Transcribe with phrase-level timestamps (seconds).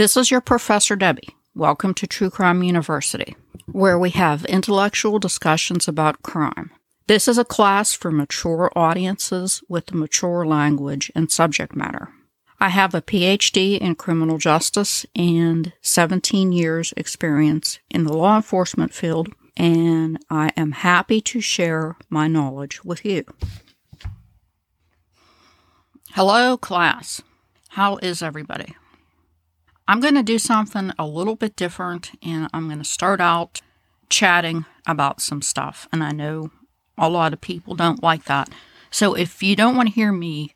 [0.00, 1.36] This is your Professor Debbie.
[1.54, 3.36] Welcome to True Crime University,
[3.66, 6.70] where we have intellectual discussions about crime.
[7.06, 12.08] This is a class for mature audiences with mature language and subject matter.
[12.58, 18.94] I have a PhD in criminal justice and 17 years experience in the law enforcement
[18.94, 23.24] field, and I am happy to share my knowledge with you.
[26.12, 27.20] Hello, class.
[27.68, 28.76] How is everybody?
[29.88, 33.60] I'm going to do something a little bit different and I'm going to start out
[34.08, 35.88] chatting about some stuff.
[35.92, 36.50] And I know
[36.98, 38.50] a lot of people don't like that.
[38.90, 40.54] So if you don't want to hear me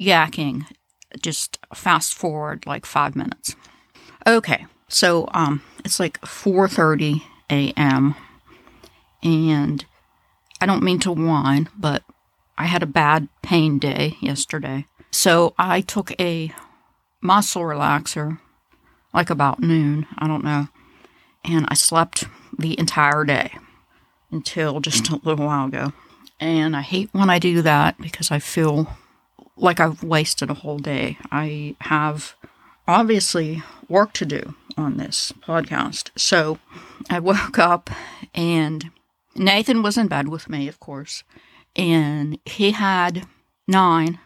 [0.00, 0.66] yakking,
[1.20, 3.54] just fast forward like five minutes.
[4.26, 8.14] Okay, so um, it's like 4:30 a.m.
[9.22, 9.84] and
[10.60, 12.02] I don't mean to whine, but
[12.58, 14.86] I had a bad pain day yesterday.
[15.10, 16.52] So I took a
[17.20, 18.38] muscle relaxer
[19.16, 20.68] like about noon, I don't know.
[21.42, 22.24] And I slept
[22.56, 23.56] the entire day
[24.30, 25.92] until just a little while ago.
[26.38, 28.94] And I hate when I do that because I feel
[29.56, 31.16] like I've wasted a whole day.
[31.32, 32.34] I have
[32.86, 36.10] obviously work to do on this podcast.
[36.16, 36.58] So
[37.08, 37.88] I woke up
[38.34, 38.90] and
[39.34, 41.24] Nathan was in bed with me, of course,
[41.74, 43.26] and he had
[43.66, 44.18] nine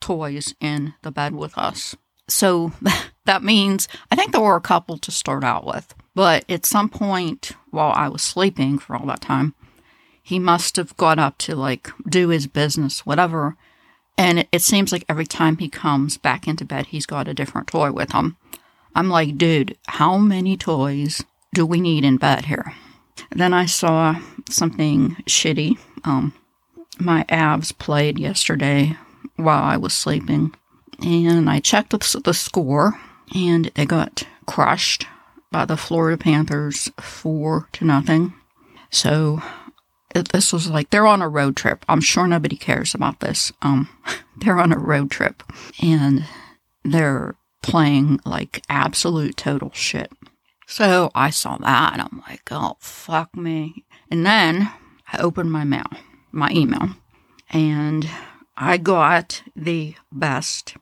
[0.00, 1.96] toys in the bed with us.
[2.28, 2.72] So
[3.24, 5.94] that means I think there were a couple to start out with.
[6.14, 9.54] But at some point while I was sleeping for all that time,
[10.22, 13.56] he must have got up to like do his business, whatever.
[14.18, 17.34] And it, it seems like every time he comes back into bed, he's got a
[17.34, 18.36] different toy with him.
[18.94, 22.74] I'm like, dude, how many toys do we need in bed here?
[23.30, 24.16] Then I saw
[24.48, 25.78] something shitty.
[26.04, 26.32] Um,
[26.98, 28.96] my Habs played yesterday
[29.36, 30.54] while I was sleeping
[31.02, 33.00] and I checked the score,
[33.34, 35.06] and they got crushed
[35.50, 38.34] by the Florida Panthers four to nothing.
[38.90, 39.42] So
[40.14, 41.84] this was like they're on a road trip.
[41.88, 43.52] I'm sure nobody cares about this.
[43.62, 43.88] Um,
[44.36, 45.42] they're on a road trip,
[45.80, 46.24] and
[46.84, 50.12] they're playing like absolute total shit.
[50.66, 53.84] So I saw that, and I'm like, oh fuck me.
[54.10, 54.70] And then
[55.12, 55.86] I opened my mail,
[56.32, 56.90] my email,
[57.50, 58.08] and
[58.56, 60.76] I got the best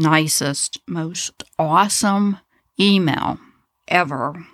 [0.00, 2.38] nicest, most awesome
[2.78, 3.38] email
[3.88, 4.46] ever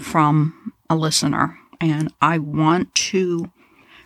[0.00, 1.58] from a listener.
[1.80, 3.50] And I want to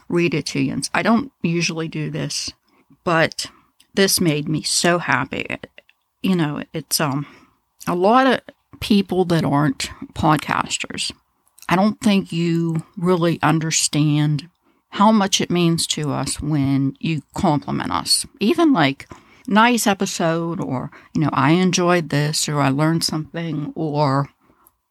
[0.08, 0.80] read it to you.
[0.94, 2.50] I don't usually do this,
[3.04, 3.46] but
[3.94, 5.46] this made me so happy.
[6.22, 7.26] You know, it's um
[7.86, 8.40] a lot of
[8.80, 11.12] people that aren't podcasters.
[11.68, 14.48] I don't think you really understand
[14.90, 18.26] how much it means to us when you compliment us.
[18.40, 19.06] Even like
[19.48, 24.28] nice episode or, you know, I enjoyed this or I learned something or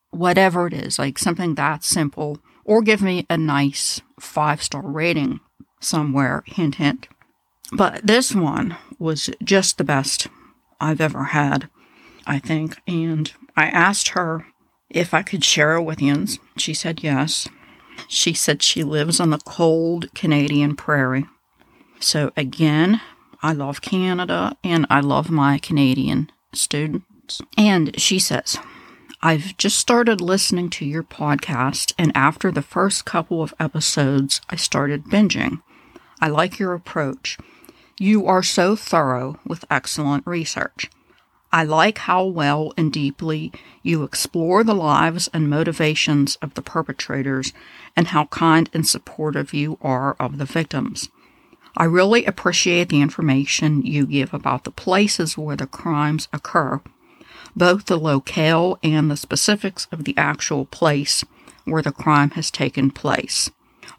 [0.10, 5.40] whatever it is, like something that simple, or give me a nice five star rating
[5.80, 7.08] somewhere, hint, hint.
[7.72, 10.28] But this one was just the best
[10.80, 11.70] I've ever had,
[12.26, 12.78] I think.
[12.88, 14.46] And I asked her
[14.90, 16.26] if I could share it with you.
[16.58, 17.48] She said yes.
[18.08, 21.26] She said she lives on the cold Canadian prairie.
[22.00, 23.02] So, again,
[23.42, 27.42] I love Canada and I love my Canadian students.
[27.58, 28.58] And she says,
[29.22, 34.56] I've just started listening to your podcast, and after the first couple of episodes, I
[34.56, 35.62] started binging.
[36.22, 37.38] I like your approach.
[38.00, 40.90] You are so thorough with excellent research.
[41.52, 47.54] I like how well and deeply you explore the lives and motivations of the perpetrators
[47.96, 51.10] and how kind and supportive you are of the victims.
[51.78, 56.82] I really appreciate the information you give about the places where the crimes occur,
[57.56, 61.24] both the locale and the specifics of the actual place
[61.66, 63.52] where the crime has taken place.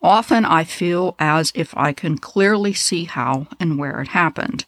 [0.02, 4.64] Often I feel as if I can clearly see how and where it happened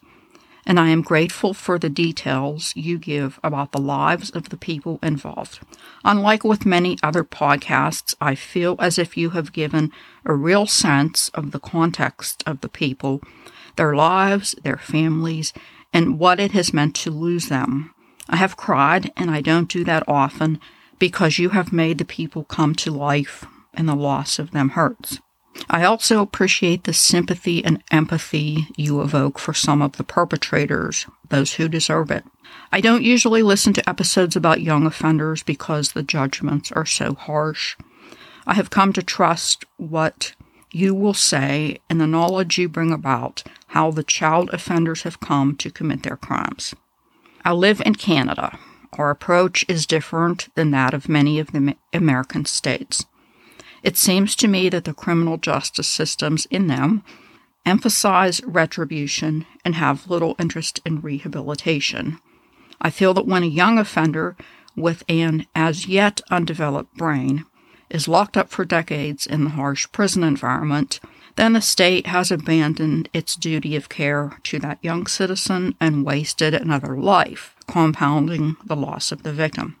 [0.65, 4.99] and I am grateful for the details you give about the lives of the people
[5.01, 5.59] involved.
[6.03, 9.91] Unlike with many other podcasts, I feel as if you have given
[10.25, 13.21] a real sense of the context of the people,
[13.75, 15.53] their lives, their families,
[15.93, 17.93] and what it has meant to lose them.
[18.29, 20.59] I have cried, and I don't do that often
[20.99, 25.19] because you have made the people come to life, and the loss of them hurts.
[25.69, 31.53] I also appreciate the sympathy and empathy you evoke for some of the perpetrators, those
[31.53, 32.23] who deserve it.
[32.71, 37.77] I don't usually listen to episodes about young offenders because the judgments are so harsh.
[38.45, 40.33] I have come to trust what
[40.71, 45.55] you will say and the knowledge you bring about how the child offenders have come
[45.57, 46.73] to commit their crimes.
[47.43, 48.57] I live in Canada.
[48.93, 53.05] Our approach is different than that of many of the American states.
[53.83, 57.03] It seems to me that the criminal justice systems in them
[57.65, 62.19] emphasize retribution and have little interest in rehabilitation.
[62.79, 64.35] I feel that when a young offender
[64.75, 67.45] with an as yet undeveloped brain
[67.89, 70.99] is locked up for decades in the harsh prison environment,
[71.35, 76.53] then the state has abandoned its duty of care to that young citizen and wasted
[76.53, 79.75] another life, compounding the loss of the victim.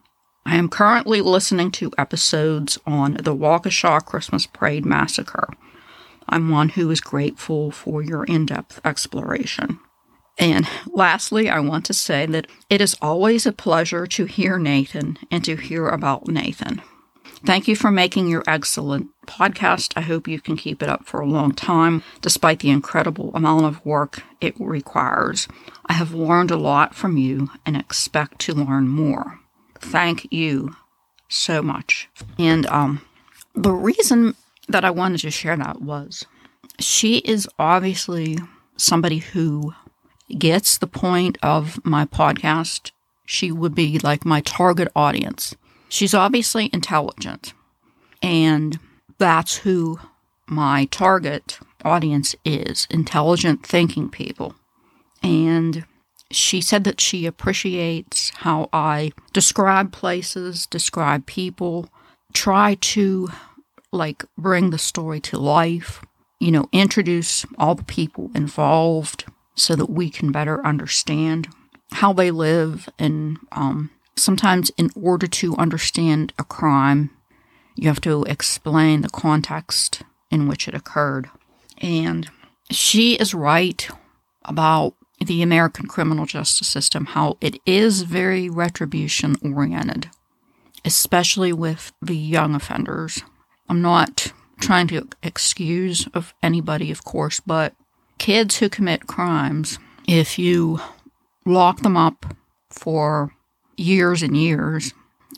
[0.45, 5.47] I am currently listening to episodes on the Waukesha Christmas Parade Massacre.
[6.27, 9.79] I'm one who is grateful for your in depth exploration.
[10.37, 15.19] And lastly, I want to say that it is always a pleasure to hear Nathan
[15.29, 16.81] and to hear about Nathan.
[17.45, 19.93] Thank you for making your excellent podcast.
[19.95, 23.65] I hope you can keep it up for a long time, despite the incredible amount
[23.65, 25.47] of work it requires.
[25.85, 29.40] I have learned a lot from you and expect to learn more.
[29.81, 30.75] Thank you
[31.29, 32.09] so much.
[32.37, 33.01] And um,
[33.55, 34.35] the reason
[34.67, 36.25] that I wanted to share that was
[36.79, 38.37] she is obviously
[38.77, 39.73] somebody who
[40.37, 42.91] gets the point of my podcast.
[43.25, 45.55] She would be like my target audience.
[45.89, 47.53] She's obviously intelligent,
[48.21, 48.79] and
[49.17, 49.99] that's who
[50.47, 54.55] my target audience is intelligent thinking people.
[55.23, 55.85] And
[56.35, 61.89] she said that she appreciates how I describe places, describe people,
[62.33, 63.29] try to
[63.91, 66.01] like bring the story to life,
[66.39, 69.25] you know, introduce all the people involved
[69.55, 71.49] so that we can better understand
[71.93, 72.87] how they live.
[72.97, 77.09] And um, sometimes, in order to understand a crime,
[77.75, 81.29] you have to explain the context in which it occurred.
[81.79, 82.29] And
[82.69, 83.87] she is right
[84.45, 84.95] about
[85.25, 90.09] the American criminal justice system, how it is very retribution oriented,
[90.83, 93.23] especially with the young offenders.
[93.69, 97.73] I'm not trying to excuse of anybody, of course, but
[98.17, 100.79] kids who commit crimes, if you
[101.45, 102.25] lock them up
[102.69, 103.33] for
[103.77, 104.93] years and years,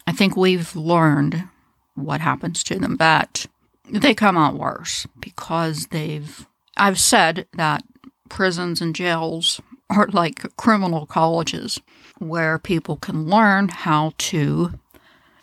[0.06, 1.48] I think we've learned
[1.96, 3.46] what happens to them that
[3.90, 7.84] they come out worse because they've I've said that
[8.30, 9.62] prisons and jails
[9.96, 11.80] are like criminal colleges
[12.20, 14.74] where people can learn how to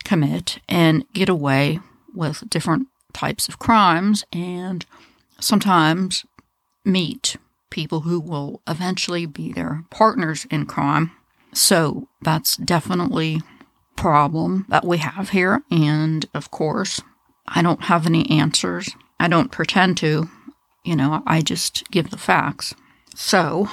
[0.03, 1.79] commit and get away
[2.13, 4.85] with different types of crimes and
[5.39, 6.25] sometimes
[6.83, 7.37] meet
[7.69, 11.11] people who will eventually be their partners in crime.
[11.53, 13.41] So that's definitely
[13.95, 17.01] problem that we have here and of course
[17.47, 18.95] I don't have any answers.
[19.19, 20.29] I don't pretend to.
[20.83, 22.73] You know, I just give the facts.
[23.13, 23.69] So,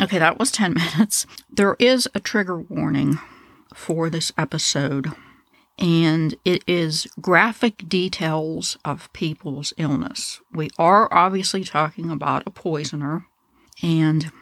[0.00, 1.26] okay, that was 10 minutes.
[1.50, 3.18] There is a trigger warning
[3.74, 5.12] for this episode
[5.78, 10.40] and it is graphic details of people's illness.
[10.52, 13.26] We are obviously talking about a poisoner,
[13.80, 14.32] and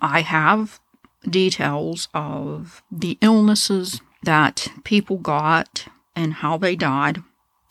[0.00, 0.80] I have
[1.28, 7.22] details of the illnesses that people got and how they died.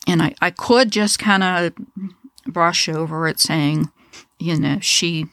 [0.06, 1.74] And I, I could just kind of
[2.46, 3.90] brush over it saying,
[4.38, 5.26] you know, she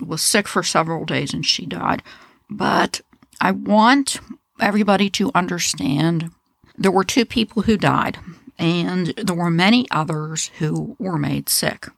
[0.00, 2.02] was sick for several days and she died.
[2.50, 3.00] But
[3.40, 4.20] I want
[4.60, 6.30] everybody to understand
[6.76, 8.18] there were two people who died,
[8.58, 11.88] and there were many others who were made sick.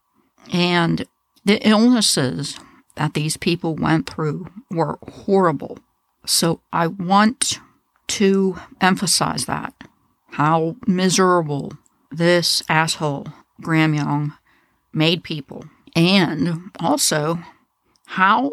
[0.53, 1.07] And
[1.45, 2.59] the illnesses
[2.97, 5.79] that these people went through were horrible.
[6.26, 7.59] So I want
[8.09, 9.75] to emphasize that
[10.33, 11.73] how miserable
[12.11, 13.29] this asshole,
[13.61, 14.35] Graham Young,
[14.93, 15.65] made people.
[15.95, 17.38] And also
[18.07, 18.53] how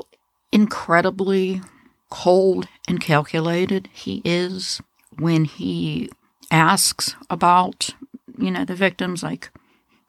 [0.51, 1.61] incredibly
[2.09, 4.81] cold and calculated he is
[5.17, 6.09] when he
[6.51, 7.89] asks about,
[8.37, 9.49] you know, the victims, like,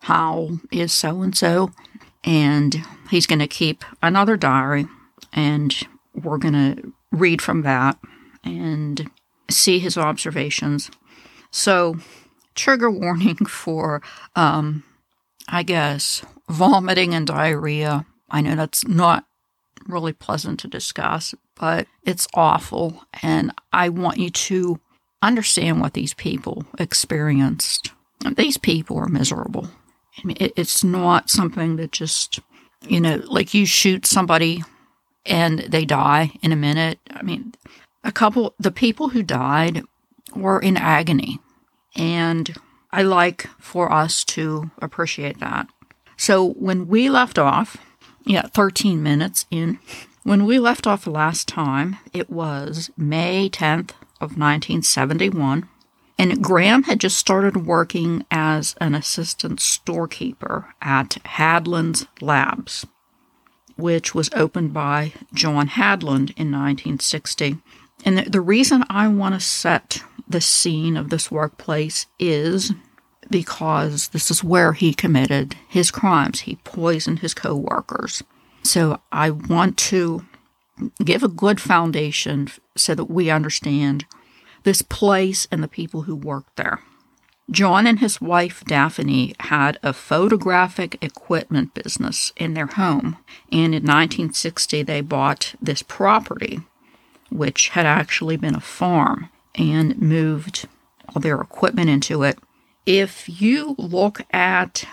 [0.00, 1.70] how is so and so?
[2.22, 4.86] And he's going to keep another diary,
[5.32, 5.74] and
[6.14, 7.98] we're going to read from that
[8.42, 9.10] and
[9.50, 10.90] see his observations.
[11.50, 11.96] So,
[12.54, 14.02] trigger warning for,
[14.36, 14.84] um,
[15.48, 18.06] I guess, vomiting and diarrhea.
[18.30, 19.26] I know that's not
[19.86, 23.04] really pleasant to discuss, but it's awful.
[23.22, 24.80] And I want you to
[25.22, 27.90] understand what these people experienced.
[28.36, 29.68] These people are miserable.
[30.18, 32.40] I mean, it's not something that just,
[32.86, 34.62] you know, like you shoot somebody
[35.26, 36.98] and they die in a minute.
[37.10, 37.54] I mean,
[38.04, 39.82] a couple, the people who died
[40.34, 41.40] were in agony.
[41.96, 42.54] And
[42.92, 45.66] I like for us to appreciate that.
[46.16, 47.76] So when we left off,
[48.24, 49.78] yeah, 13 minutes in,
[50.22, 53.90] when we left off last time, it was May 10th,
[54.24, 55.68] of 1971.
[56.16, 62.86] And Graham had just started working as an assistant storekeeper at Hadland's Labs,
[63.76, 67.58] which was opened by John Hadland in 1960.
[68.04, 72.72] And the, the reason I want to set the scene of this workplace is
[73.30, 76.40] because this is where he committed his crimes.
[76.40, 78.22] He poisoned his coworkers.
[78.62, 80.24] So I want to
[81.04, 84.06] give a good foundation so that we understand
[84.64, 86.80] this place and the people who worked there.
[87.50, 93.18] John and his wife Daphne had a photographic equipment business in their home,
[93.52, 96.60] and in 1960 they bought this property,
[97.30, 100.66] which had actually been a farm, and moved
[101.08, 102.38] all their equipment into it.
[102.86, 104.84] If you look at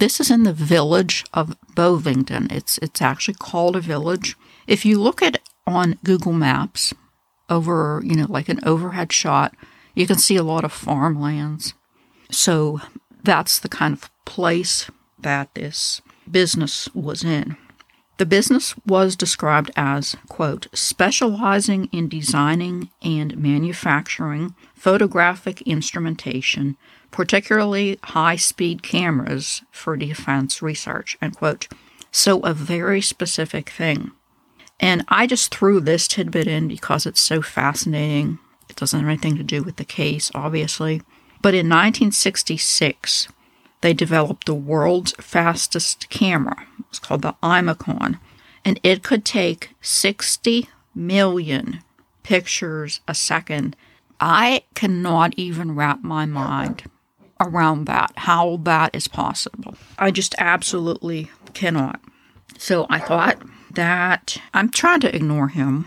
[0.00, 2.48] this is in the village of Bovingdon.
[2.50, 4.34] It's it's actually called a village.
[4.66, 6.94] If you look at on Google Maps
[7.50, 9.54] over, you know, like an overhead shot,
[9.94, 11.74] you can see a lot of farmlands.
[12.30, 12.80] So
[13.22, 17.56] that's the kind of place that this business was in.
[18.16, 26.76] The business was described as, quote, specializing in designing and manufacturing photographic instrumentation,
[27.10, 31.68] particularly high speed cameras for defense research, end quote.
[32.12, 34.12] So, a very specific thing.
[34.80, 38.38] And I just threw this tidbit in because it's so fascinating.
[38.68, 41.02] It doesn't have anything to do with the case, obviously.
[41.42, 43.28] But in 1966,
[43.82, 46.66] they developed the world's fastest camera.
[46.88, 48.18] It's called the Imacon.
[48.64, 51.82] And it could take 60 million
[52.22, 53.76] pictures a second.
[54.18, 56.84] I cannot even wrap my mind
[57.40, 59.74] around that, how that is possible.
[59.98, 62.00] I just absolutely cannot.
[62.58, 63.38] So I thought
[63.72, 65.86] that I'm trying to ignore him.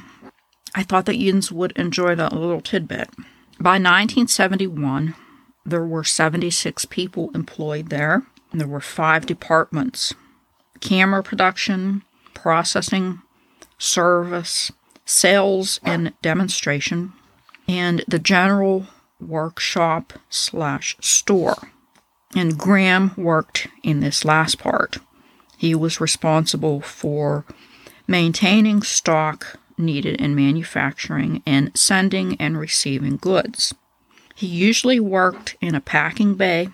[0.76, 3.10] I thought that Jens would enjoy that little tidbit.
[3.60, 5.16] By 1971,
[5.66, 8.24] there were 76 people employed there.
[8.52, 10.14] And there were five departments
[10.80, 13.22] camera production, processing,
[13.78, 14.72] service,
[15.06, 17.14] sales and demonstration,
[17.68, 18.88] and the general
[19.20, 21.70] workshop slash store.
[22.36, 24.98] And Graham worked in this last part.
[25.58, 27.46] He was responsible for
[28.08, 33.74] maintaining stock needed in manufacturing and sending and receiving goods.
[34.36, 36.70] He usually worked in a packing bay,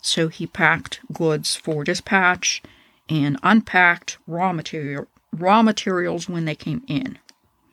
[0.00, 2.62] so he packed goods for dispatch
[3.08, 7.18] and unpacked raw material raw materials when they came in.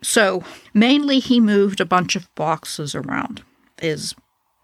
[0.02, 3.44] So, mainly he moved a bunch of boxes around
[3.82, 4.16] is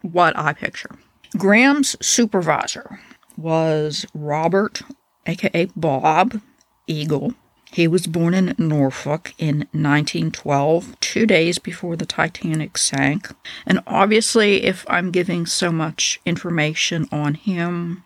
[0.02, 0.90] what I picture.
[1.36, 3.00] Graham's supervisor
[3.36, 4.82] was Robert,
[5.26, 6.40] aka Bob
[6.86, 7.34] Eagle,
[7.76, 13.28] he was born in Norfolk in 1912, two days before the Titanic sank.
[13.66, 18.04] And obviously, if I'm giving so much information on him,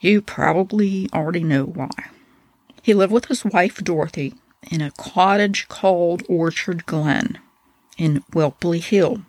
[0.00, 1.90] you probably already know why.
[2.82, 4.34] He lived with his wife Dorothy
[4.70, 7.38] in a cottage called Orchard Glen
[7.96, 9.22] in Whelpley Hill,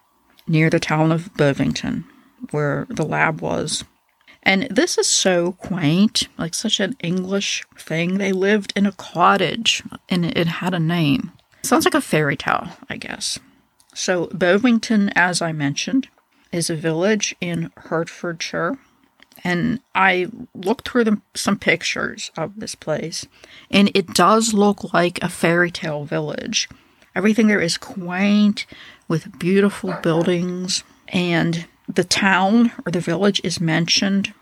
[0.48, 2.06] near the town of Bovingdon,
[2.52, 3.84] where the lab was.
[4.44, 8.18] And this is so quaint, like such an English thing.
[8.18, 11.32] They lived in a cottage and it had a name.
[11.62, 13.40] Sounds like a fairy tale, I guess.
[13.96, 16.10] So, Bovingdon, as I mentioned,
[16.52, 18.78] is a village in Hertfordshire.
[19.46, 23.26] And I looked through the, some pictures of this place,
[23.70, 26.70] and it does look like a fairy tale village.
[27.16, 28.66] Everything there is quaint
[29.08, 34.34] with beautiful buildings, and the town or the village is mentioned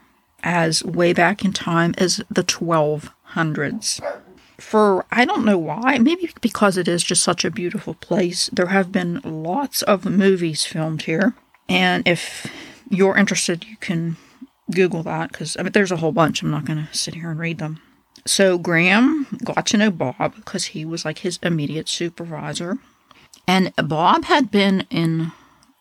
[0.44, 4.02] as way back in time as the 1200s.
[4.58, 8.68] For I don't know why, maybe because it is just such a beautiful place, there
[8.68, 11.34] have been lots of movies filmed here.
[11.68, 12.52] And if
[12.90, 14.18] you're interested, you can
[14.70, 16.42] Google that because I mean, there's a whole bunch.
[16.42, 17.82] I'm not going to sit here and read them.
[18.26, 22.78] So Graham got to know Bob because he was like his immediate supervisor.
[23.48, 25.32] And Bob had been in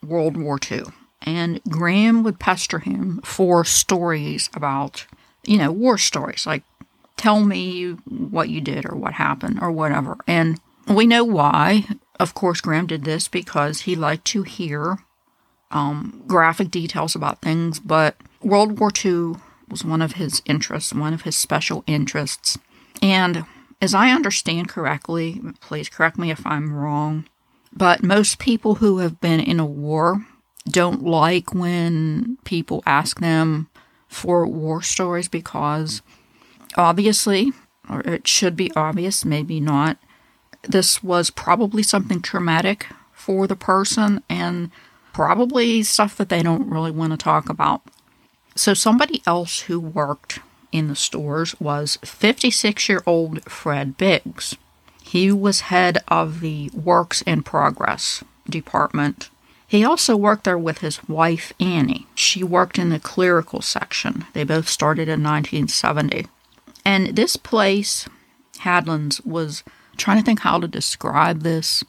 [0.05, 0.83] World War II
[1.21, 5.05] and Graham would pester him for stories about,
[5.45, 6.63] you know, war stories, like
[7.17, 10.17] tell me what you did or what happened or whatever.
[10.27, 11.85] And we know why.
[12.19, 14.99] Of course, Graham did this because he liked to hear
[15.69, 19.35] um, graphic details about things, but World War II
[19.69, 22.57] was one of his interests, one of his special interests.
[23.01, 23.45] And
[23.81, 27.25] as I understand correctly, please correct me if I'm wrong,
[27.73, 30.25] but most people who have been in a war
[30.69, 33.69] don't like when people ask them
[34.07, 36.01] for war stories because
[36.75, 37.51] obviously,
[37.89, 39.97] or it should be obvious, maybe not,
[40.63, 44.69] this was probably something traumatic for the person and
[45.13, 47.81] Probably stuff that they don't really want to talk about.
[48.55, 50.39] So, somebody else who worked
[50.71, 54.55] in the stores was 56 year old Fred Biggs.
[55.11, 59.29] He was head of the Works in Progress department.
[59.67, 62.07] He also worked there with his wife, Annie.
[62.15, 64.23] She worked in the clerical section.
[64.31, 66.27] They both started in 1970.
[66.85, 68.07] And this place,
[68.59, 69.65] Hadlands, was
[69.97, 71.83] trying to think how to describe this.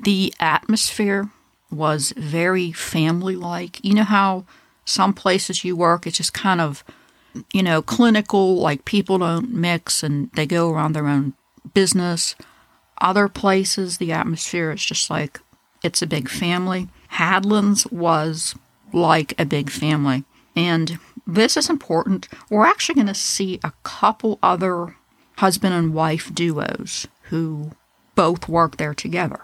[0.00, 1.30] The atmosphere
[1.70, 3.78] was very family like.
[3.84, 4.44] You know how
[4.84, 6.82] some places you work, it's just kind of,
[7.52, 11.34] you know, clinical, like people don't mix and they go around their own
[11.72, 12.34] business.
[13.00, 15.40] Other places, the atmosphere is just like
[15.82, 16.88] it's a big family.
[17.12, 18.54] Hadlands was
[18.92, 20.24] like a big family.
[20.54, 22.28] And this is important.
[22.50, 24.96] We're actually going to see a couple other
[25.36, 27.72] husband and wife duos who
[28.14, 29.40] both work there together.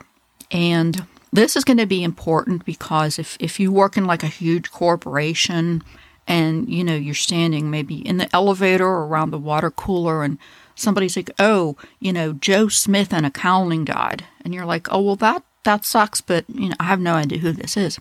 [0.50, 4.28] And this is going to be important because if, if you work in like a
[4.28, 5.82] huge corporation
[6.28, 10.38] and you know you're standing maybe in the elevator or around the water cooler and
[10.74, 15.16] somebody's like oh you know joe smith in accounting died and you're like oh well
[15.16, 17.98] that that sucks but you know i have no idea who this is.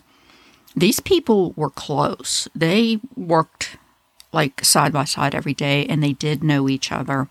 [0.74, 2.48] These people were close.
[2.54, 3.76] They worked
[4.32, 7.28] like side by side every day and they did know each other.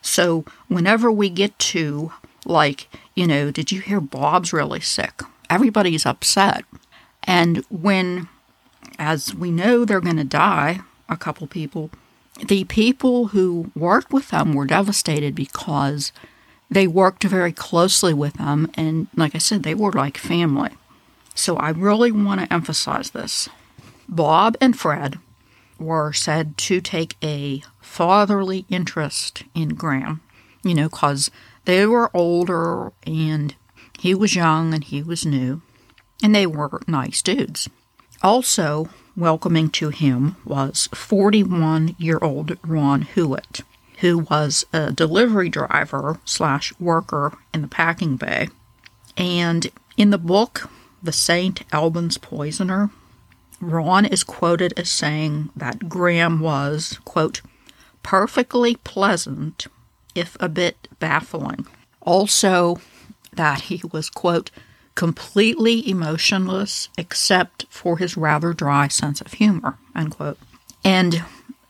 [0.00, 2.12] So whenever we get to
[2.46, 5.22] like you know did you hear bob's really sick?
[5.50, 6.64] Everybody's upset.
[7.24, 8.28] And when
[8.98, 11.90] as we know they're going to die, a couple people,
[12.46, 16.12] the people who worked with them were devastated because
[16.70, 18.70] they worked very closely with them.
[18.74, 20.70] And like I said, they were like family.
[21.34, 23.48] So I really want to emphasize this.
[24.08, 25.18] Bob and Fred
[25.78, 30.20] were said to take a fatherly interest in Graham,
[30.62, 31.30] you know, because
[31.64, 33.54] they were older and
[33.98, 35.62] he was young and he was new,
[36.22, 37.68] and they were nice dudes.
[38.22, 38.88] Also,
[39.20, 43.60] welcoming to him was 41 year old Ron Hewitt,
[43.98, 48.48] who was a delivery driver slash worker in the packing bay.
[49.16, 50.70] And in the book,
[51.02, 51.62] The St.
[51.72, 52.90] Albans Poisoner,
[53.60, 57.42] Ron is quoted as saying that Graham was, quote,
[58.02, 59.66] perfectly pleasant,
[60.14, 61.66] if a bit baffling.
[62.00, 62.80] Also,
[63.34, 64.50] that he was, quote,
[64.94, 70.38] completely emotionless except for his rather dry sense of humor, unquote.
[70.84, 71.24] And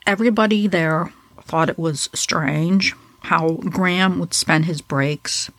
[0.06, 5.50] everybody there thought it was strange how Graham would spend his breaks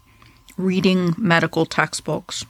[0.58, 2.46] reading medical textbooks.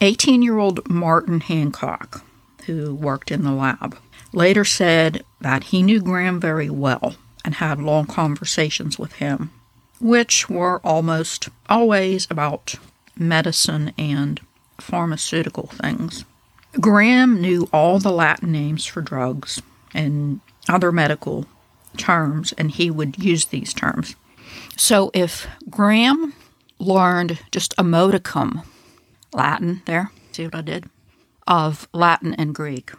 [0.00, 2.24] 18 year old Martin Hancock,
[2.66, 3.96] who worked in the lab,
[4.32, 9.50] later said that he knew Graham very well and had long conversations with him,
[10.00, 12.74] which were almost always about
[13.16, 14.40] medicine, and
[14.80, 16.24] pharmaceutical things.
[16.80, 21.46] Graham knew all the Latin names for drugs and other medical
[21.96, 24.16] terms, and he would use these terms.
[24.76, 26.34] So if Graham
[26.78, 28.62] learned just a modicum
[29.32, 30.88] Latin, there, see what I did?
[31.46, 32.92] Of Latin and Greek,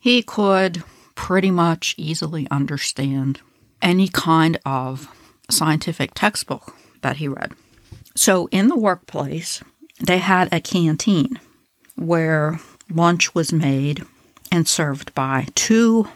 [0.00, 0.82] he could
[1.14, 3.40] pretty much easily understand
[3.82, 5.08] any kind of
[5.50, 7.52] scientific textbook that he read.
[8.20, 9.62] So in the workplace,
[9.98, 11.40] they had a canteen
[11.96, 14.04] where lunch was made
[14.52, 16.06] and served by two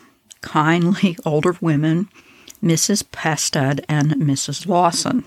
[0.43, 2.11] kindly older women,
[2.63, 3.11] Mrs.
[3.11, 4.67] Pested and Mrs.
[4.67, 5.25] Lawson.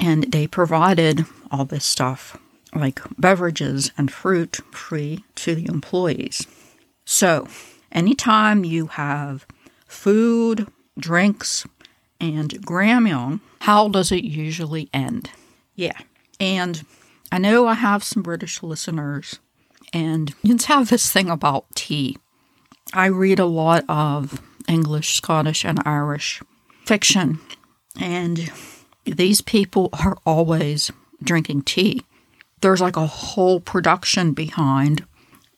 [0.00, 2.36] And they provided all this stuff,
[2.74, 6.44] like beverages and fruit, free to the employees.
[7.04, 7.46] So,
[7.92, 9.46] anytime you have
[9.86, 10.66] food,
[10.98, 11.68] drinks,
[12.20, 15.30] and Graham Young, how does it usually end?
[15.76, 16.00] Yeah.
[16.38, 16.84] And
[17.32, 19.38] I know I have some British listeners,
[19.92, 22.18] and you have this thing about tea.
[22.92, 26.42] I read a lot of English, Scottish, and Irish
[26.84, 27.40] fiction,
[28.00, 28.50] and
[29.04, 30.90] these people are always
[31.22, 32.02] drinking tea.
[32.60, 35.04] There's like a whole production behind.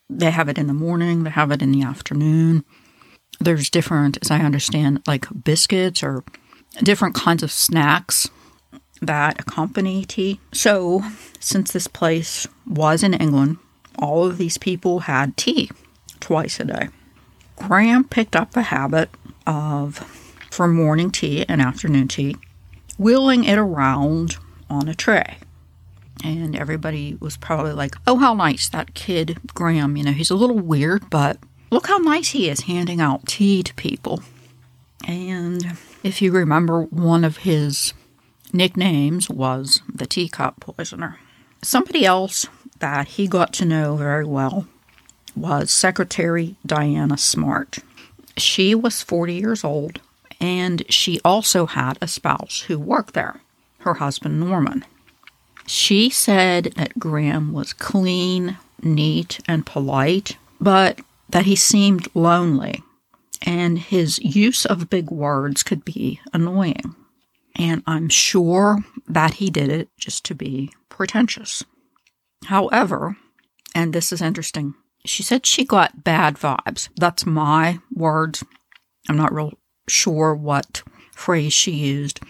[0.08, 2.64] They have it in the morning, they have it in the afternoon.
[3.40, 6.24] There's different, as I understand, like biscuits or
[6.82, 8.28] different kinds of snacks
[9.00, 10.40] that accompany tea.
[10.52, 11.02] So,
[11.40, 13.58] since this place was in England,
[13.98, 15.70] all of these people had tea
[16.20, 16.88] twice a day.
[17.56, 19.10] Graham picked up the habit
[19.46, 19.98] of,
[20.50, 22.36] for morning tea and afternoon tea,
[22.96, 24.36] wheeling it around
[24.70, 25.38] on a tray.
[26.24, 29.96] And everybody was probably like, oh, how nice that kid, Graham.
[29.96, 31.38] You know, he's a little weird, but
[31.70, 34.22] look how nice he is handing out tea to people.
[35.06, 37.92] And if you remember one of his
[38.52, 41.18] nicknames was the teacup poisoner.
[41.62, 42.46] Somebody else
[42.78, 44.66] that he got to know very well
[45.34, 47.78] was Secretary Diana Smart.
[48.36, 50.00] She was 40 years old,
[50.40, 53.40] and she also had a spouse who worked there,
[53.80, 54.84] her husband Norman.
[55.66, 62.82] She said that Graham was clean, neat, and polite, but that he seemed lonely,
[63.42, 66.87] and his use of big words could be annoying.
[67.58, 71.64] And I'm sure that he did it just to be pretentious.
[72.44, 73.16] However,
[73.74, 76.88] and this is interesting, she said she got bad vibes.
[76.96, 78.44] That's my words.
[79.08, 79.52] I'm not real
[79.88, 80.82] sure what
[81.14, 82.20] phrase she used,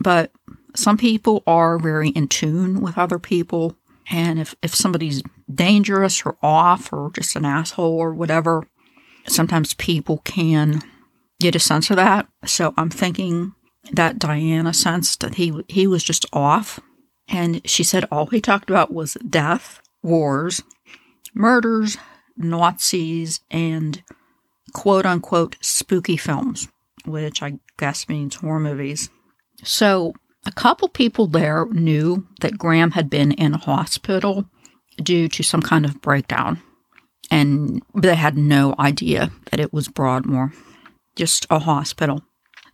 [0.00, 0.30] but
[0.74, 3.76] some people are very in tune with other people.
[4.10, 5.22] And if, if somebody's
[5.52, 8.68] dangerous or off or just an asshole or whatever,
[9.26, 10.82] sometimes people can
[11.40, 12.28] get a sense of that.
[12.44, 13.54] So I'm thinking
[13.92, 16.80] that Diana sensed that he he was just off,
[17.28, 20.62] and she said all he talked about was death, wars,
[21.34, 21.96] murders,
[22.36, 24.02] Nazis, and
[24.72, 26.68] quote unquote spooky films,
[27.04, 29.10] which I guess means horror movies.
[29.62, 34.46] So a couple people there knew that Graham had been in a hospital
[35.02, 36.62] due to some kind of breakdown,
[37.30, 40.52] and they had no idea that it was Broadmoor,
[41.16, 42.22] just a hospital.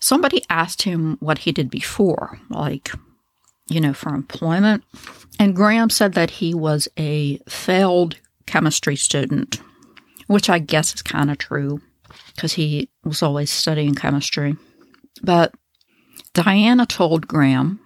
[0.02, 2.90] Somebody asked him what he did before, like,
[3.68, 4.82] you know, for employment.
[5.38, 9.60] And Graham said that he was a failed chemistry student,
[10.26, 11.80] which I guess is kind of true
[12.34, 14.56] because he was always studying chemistry.
[15.22, 15.54] But
[16.34, 17.78] Diana told Graham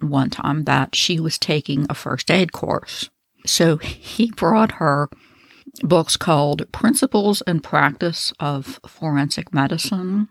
[0.00, 3.10] one time that she was taking a first aid course.
[3.46, 5.08] So he brought her
[5.84, 10.28] books called Principles and Practice of Forensic Medicine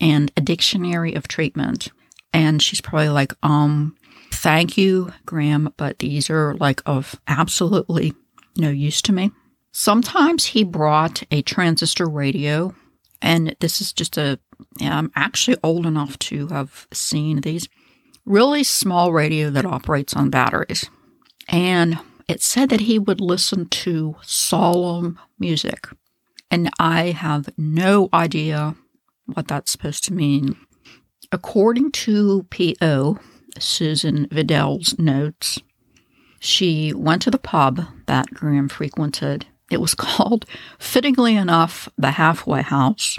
[0.00, 1.88] and a dictionary of treatment.
[2.32, 3.96] And she's probably like, um,
[4.32, 8.14] thank you, Graham, but these are like of absolutely
[8.56, 9.30] no use to me.
[9.72, 12.74] Sometimes he brought a transistor radio,
[13.22, 14.38] and this is just a,
[14.80, 17.68] I'm actually old enough to have seen these
[18.24, 20.88] really small radio that operates on batteries.
[21.48, 25.88] And it said that he would listen to solemn music.
[26.50, 28.74] And I have no idea
[29.34, 30.56] what that's supposed to mean.
[31.30, 33.18] According to P.O.,
[33.58, 35.58] Susan Vidal's notes,
[36.40, 39.46] she went to the pub that Graham frequented.
[39.70, 40.46] It was called,
[40.78, 43.18] fittingly enough, the Halfway House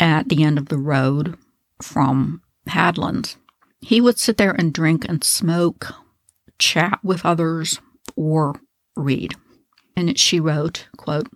[0.00, 1.36] at the end of the road
[1.82, 3.36] from Hadlands.
[3.80, 5.92] He would sit there and drink and smoke,
[6.58, 7.80] chat with others,
[8.16, 8.54] or
[8.96, 9.34] read.
[9.96, 11.28] And she wrote, quote,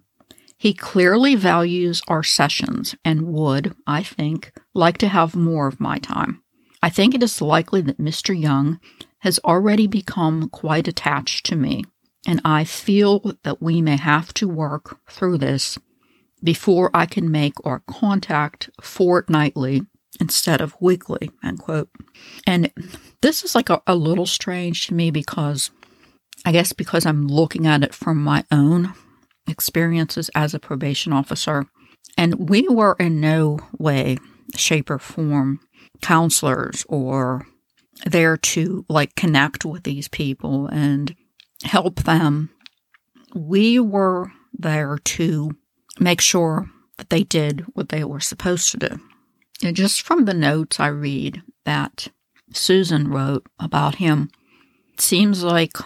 [0.59, 5.99] he clearly values our sessions and would, I think, like to have more of my
[5.99, 6.42] time.
[6.83, 8.38] I think it is likely that Mr.
[8.38, 8.81] Young
[9.21, 11.85] has already become quite attached to me,
[12.27, 15.79] and I feel that we may have to work through this
[16.42, 19.83] before I can make our contact fortnightly
[20.21, 21.88] instead of weekly, end quote.
[22.47, 22.73] And
[23.23, 25.71] this is like a, a little strange to me because
[26.44, 28.94] I guess because I'm looking at it from my own
[29.48, 31.66] experiences as a probation officer.
[32.16, 34.18] And we were in no way,
[34.56, 35.61] shape, or form
[36.00, 37.46] counselors or
[38.06, 41.14] there to like connect with these people and
[41.64, 42.50] help them.
[43.34, 45.50] We were there to
[45.98, 49.00] make sure that they did what they were supposed to do.
[49.62, 52.08] And just from the notes I read that
[52.52, 54.30] Susan wrote about him,
[54.98, 55.76] seems like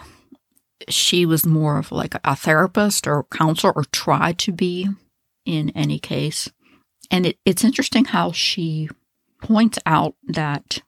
[0.89, 4.87] she was more of like a therapist or counselor or tried to be
[5.45, 6.49] in any case.
[7.11, 8.89] And it, it's interesting how she
[9.41, 10.81] points out that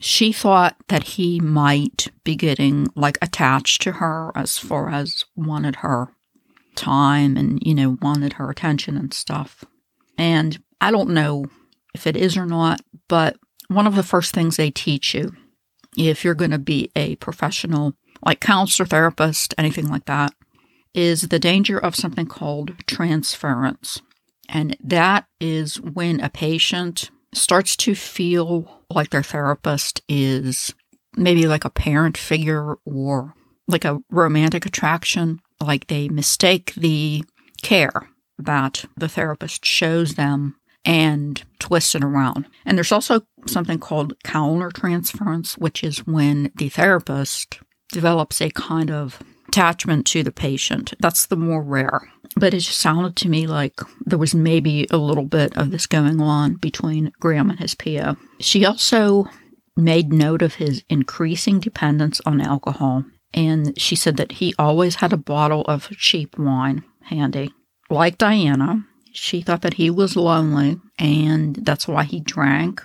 [0.00, 5.76] she thought that he might be getting like attached to her as far as wanted
[5.76, 6.08] her
[6.76, 9.64] time and, you know, wanted her attention and stuff.
[10.18, 11.46] And I don't know
[11.94, 13.36] if it is or not, but
[13.68, 15.32] one of the first things they teach you
[15.96, 20.32] if you're going to be a professional like counselor, therapist, anything like that,
[20.94, 24.00] is the danger of something called transference.
[24.48, 30.74] And that is when a patient starts to feel like their therapist is
[31.16, 33.34] maybe like a parent figure or
[33.66, 37.24] like a romantic attraction, like they mistake the
[37.62, 38.08] care
[38.38, 42.46] that the therapist shows them and twist it around.
[42.66, 47.60] And there's also something called countertransference, which is when the therapist
[47.94, 50.92] develops a kind of attachment to the patient.
[51.00, 52.10] That's the more rare.
[52.36, 55.86] But it just sounded to me like there was maybe a little bit of this
[55.86, 58.16] going on between Graham and his PO.
[58.40, 59.26] She also
[59.76, 63.04] made note of his increasing dependence on alcohol.
[63.32, 67.52] And she said that he always had a bottle of cheap wine handy.
[67.90, 72.82] like Diana, she thought that he was lonely and that's why he drank.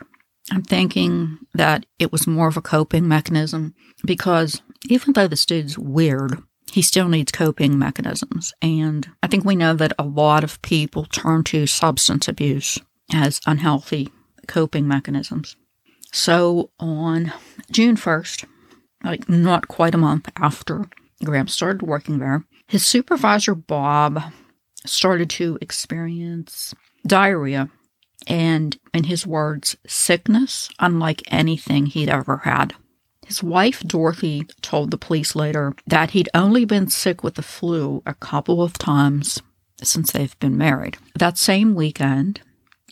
[0.51, 5.77] I'm thinking that it was more of a coping mechanism because even though this dude's
[5.77, 8.53] weird, he still needs coping mechanisms.
[8.61, 12.79] And I think we know that a lot of people turn to substance abuse
[13.11, 14.09] as unhealthy
[14.47, 15.55] coping mechanisms.
[16.11, 17.33] So on
[17.71, 18.45] June 1st,
[19.03, 20.85] like not quite a month after
[21.23, 24.21] Graham started working there, his supervisor, Bob,
[24.85, 26.73] started to experience
[27.05, 27.69] diarrhea
[28.27, 32.75] and, in his words, sickness unlike anything he'd ever had.
[33.29, 38.01] His wife, Dorothy, told the police later that he'd only been sick with the flu
[38.07, 39.39] a couple of times
[39.83, 40.97] since they've been married.
[41.13, 42.41] That same weekend,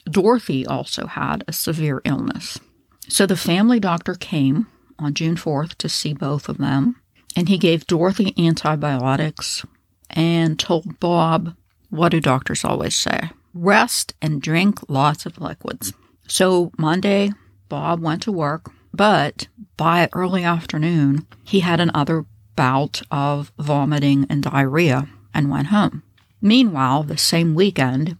[0.06, 2.60] Dorothy also had a severe illness.
[3.08, 4.67] So the family doctor came
[5.00, 6.97] on June 4th to see both of them,
[7.36, 9.65] and he gave Dorothy antibiotics
[10.12, 11.56] and told Bob,
[11.89, 13.32] what do doctors always say?
[13.56, 15.93] Rest and drink lots of liquids.
[16.28, 17.32] So Monday,
[17.69, 24.43] Bob went to work, but by early afternoon, he had another bout of vomiting and
[24.43, 26.04] diarrhea and went home.
[26.41, 28.17] Meanwhile, the same weekend,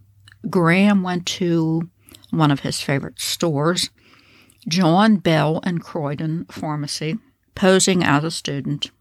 [0.50, 1.90] Graham went to
[2.30, 3.90] one of his favorite stores,
[4.68, 7.18] John Bell and Croyden Pharmacy,
[7.56, 8.92] posing as a student,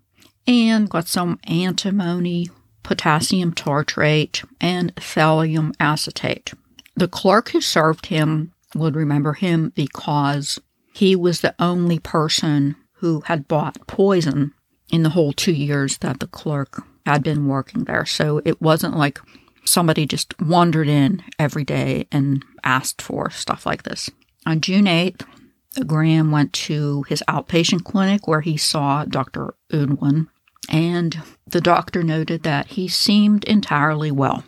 [0.47, 2.49] and got some antimony,
[2.83, 6.53] potassium tartrate, and thallium acetate.
[6.95, 10.59] The clerk who served him would remember him because
[10.97, 14.55] he was the only person who had bought poison
[14.91, 18.07] in the whole two years that the clerk had been working there.
[18.07, 19.21] So it wasn't like
[19.63, 24.09] somebody just wandered in every day and asked for stuff like this.
[24.47, 25.27] On June 8th,
[25.87, 29.53] Graham went to his outpatient clinic where he saw Dr.
[29.71, 30.29] Udwin,
[30.71, 34.45] and the doctor noted that he seemed entirely well.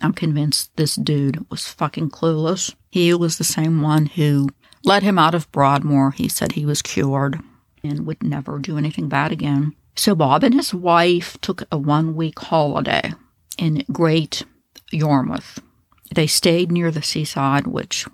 [0.00, 2.74] I'm convinced this dude was fucking clueless.
[2.88, 4.48] He was the same one who
[4.84, 6.12] let him out of Broadmoor.
[6.12, 7.40] He said he was cured
[7.82, 9.74] and would never do anything bad again.
[9.96, 13.12] So Bob and his wife took a one week holiday
[13.58, 14.44] in Great
[14.90, 15.60] Yarmouth.
[16.14, 18.06] They stayed near the seaside, which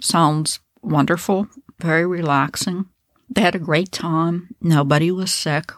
[0.00, 1.48] sounds wonderful,
[1.78, 2.86] very relaxing.
[3.28, 4.54] They had a great time.
[4.60, 5.72] Nobody was sick.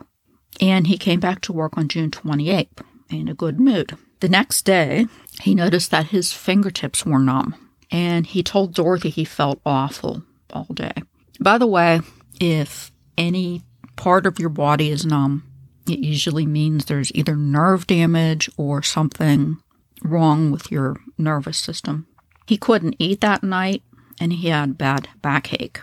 [0.61, 3.97] And he came back to work on June 28th in a good mood.
[4.21, 5.07] The next day,
[5.43, 7.55] he noticed that his fingertips were numb,
[7.91, 10.23] and he told Dorothy he felt awful
[10.53, 10.93] all day.
[11.41, 12.01] By the way,
[12.41, 13.63] if any
[13.97, 15.45] part of your body is numb,
[15.89, 19.59] it usually means there's either nerve damage or something
[20.03, 22.07] wrong with your nervous system.
[22.47, 23.83] He couldn't eat that night,
[24.21, 25.81] and he had bad backache.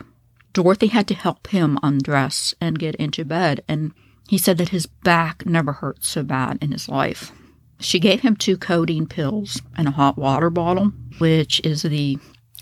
[0.53, 3.91] Dorothy had to help him undress and get into bed, and
[4.27, 7.31] he said that his back never hurt so bad in his life.
[7.79, 12.17] She gave him two codeine pills and a hot water bottle, which is the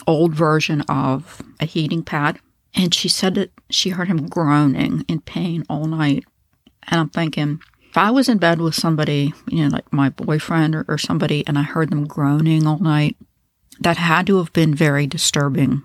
[0.08, 2.40] old version of a heating pad.
[2.74, 6.24] And she said that she heard him groaning in pain all night.
[6.88, 10.76] And I'm thinking, if I was in bed with somebody, you know, like my boyfriend
[10.76, 13.18] or, or somebody, and I heard them groaning all night,
[13.82, 15.84] that had to have been very disturbing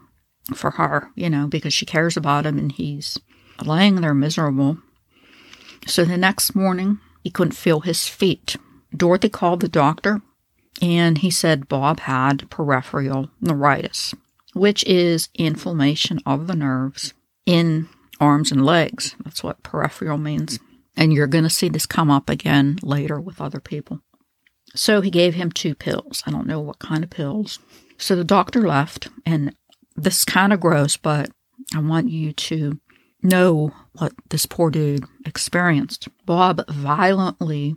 [0.54, 3.18] for her, you know, because she cares about him and he's
[3.64, 4.78] laying there miserable.
[5.86, 8.56] So the next morning, he couldn't feel his feet.
[8.96, 10.22] Dorothy called the doctor
[10.80, 14.14] and he said Bob had peripheral neuritis,
[14.52, 17.88] which is inflammation of the nerves in
[18.20, 19.14] arms and legs.
[19.24, 20.58] That's what peripheral means.
[20.96, 24.00] And you're going to see this come up again later with other people.
[24.74, 26.22] So he gave him two pills.
[26.26, 27.58] I don't know what kind of pills.
[27.98, 29.54] So the doctor left, and
[29.94, 31.30] this is kind of gross, but
[31.74, 32.78] I want you to
[33.22, 36.08] know what this poor dude experienced.
[36.26, 37.76] Bob violently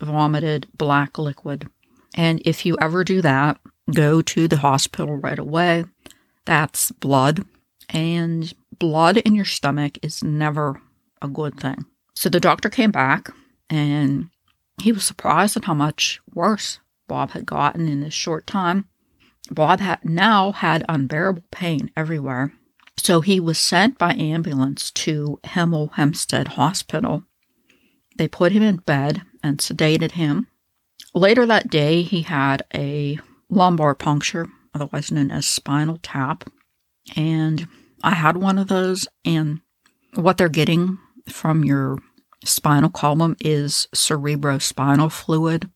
[0.00, 1.68] vomited black liquid.
[2.14, 3.60] And if you ever do that,
[3.92, 5.84] go to the hospital right away.
[6.44, 7.44] That's blood.
[7.88, 10.80] And blood in your stomach is never
[11.22, 11.84] a good thing.
[12.14, 13.30] So the doctor came back
[13.70, 14.30] and
[14.82, 18.86] he was surprised at how much worse Bob had gotten in this short time.
[19.50, 22.52] Bob had now had unbearable pain everywhere.
[22.98, 27.24] So he was sent by ambulance to Hemel Hempstead Hospital.
[28.18, 30.46] They put him in bed and sedated him.
[31.14, 36.44] Later that day, he had a lumbar puncture, otherwise known as spinal tap.
[37.16, 37.66] And
[38.04, 39.60] I had one of those, and
[40.14, 41.98] what they're getting from your
[42.44, 45.70] spinal column is cerebrospinal fluid.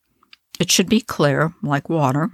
[0.59, 2.29] It should be clear, like water,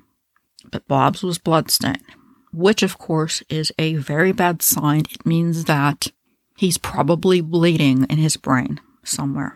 [0.70, 2.04] but Bob's was bloodstained
[2.52, 5.02] which of course is a very bad sign.
[5.12, 6.08] It means that
[6.58, 9.56] he's probably bleeding in his brain somewhere.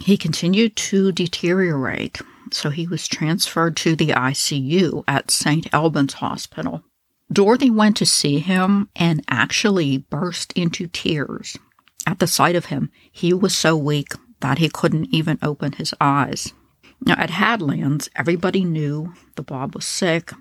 [0.00, 5.72] He continued to deteriorate, so he was transferred to the ICU at St.
[5.72, 6.82] Albans Hospital.
[7.32, 11.56] Dorothy went to see him and actually burst into tears
[12.06, 12.90] at the sight of him.
[13.10, 16.52] He was so weak that he couldn't even open his eyes.
[17.04, 20.32] Now, at Hadlands, everybody knew the Bob was sick,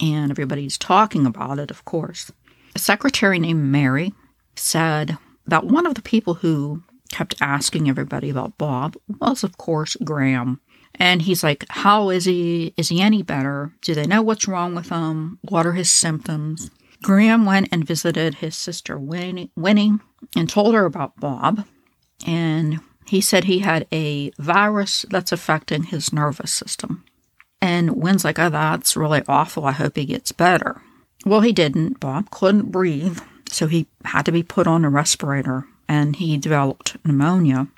[0.00, 2.30] and everybody's talking about it, of course.
[2.74, 4.12] A secretary named Mary
[4.54, 9.96] said that one of the people who kept asking everybody about Bob was, of course,
[10.04, 10.60] Graham.
[10.98, 12.72] And he's like, How is he?
[12.76, 13.72] Is he any better?
[13.82, 15.38] Do they know what's wrong with him?
[15.42, 16.70] What are his symptoms?
[17.02, 19.98] Graham went and visited his sister Winnie, Winnie
[20.34, 21.66] and told her about Bob.
[22.26, 27.04] And he said he had a virus that's affecting his nervous system.
[27.60, 29.64] And Wynn's like, Oh, that's really awful.
[29.66, 30.80] I hope he gets better.
[31.24, 32.00] Well, he didn't.
[32.00, 36.96] Bob couldn't breathe, so he had to be put on a respirator and he developed
[37.04, 37.68] pneumonia.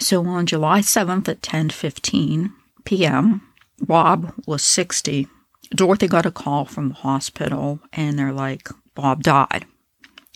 [0.00, 2.52] So on July 7th at 10:15
[2.84, 3.42] p.m.,
[3.80, 5.28] Bob was 60.
[5.70, 9.66] Dorothy got a call from the hospital and they're like, Bob died.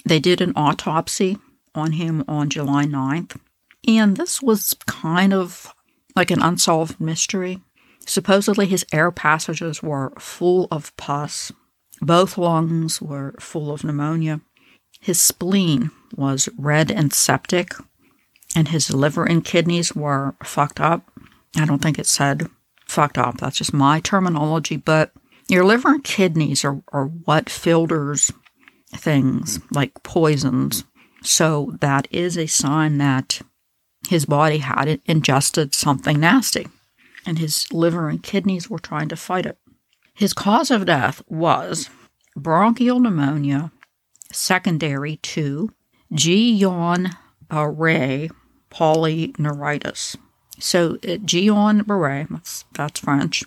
[0.05, 1.39] They did an autopsy
[1.75, 3.39] on him on July 9th,
[3.87, 5.73] and this was kind of
[6.15, 7.61] like an unsolved mystery.
[8.07, 11.53] Supposedly, his air passages were full of pus,
[12.01, 14.41] both lungs were full of pneumonia,
[15.03, 17.75] his spleen was red and septic,
[18.55, 21.11] and his liver and kidneys were fucked up.
[21.57, 22.49] I don't think it said
[22.87, 25.13] fucked up, that's just my terminology, but
[25.49, 28.31] your liver and kidneys are, are what filters
[28.95, 30.85] things like poisons.
[31.25, 33.43] So that is a sign that
[34.09, 36.69] his body had ingested something nasty,
[37.27, 39.59] and his liver and kidneys were trying to fight it.
[40.15, 41.91] His cause of death was
[42.37, 43.73] bronchial pneumonia
[44.33, 45.71] secondary to
[46.13, 48.31] Guillain-Barré
[48.71, 50.17] polyneuritis.
[50.59, 53.45] So, uh, Guillain-Barré, that's, that's French,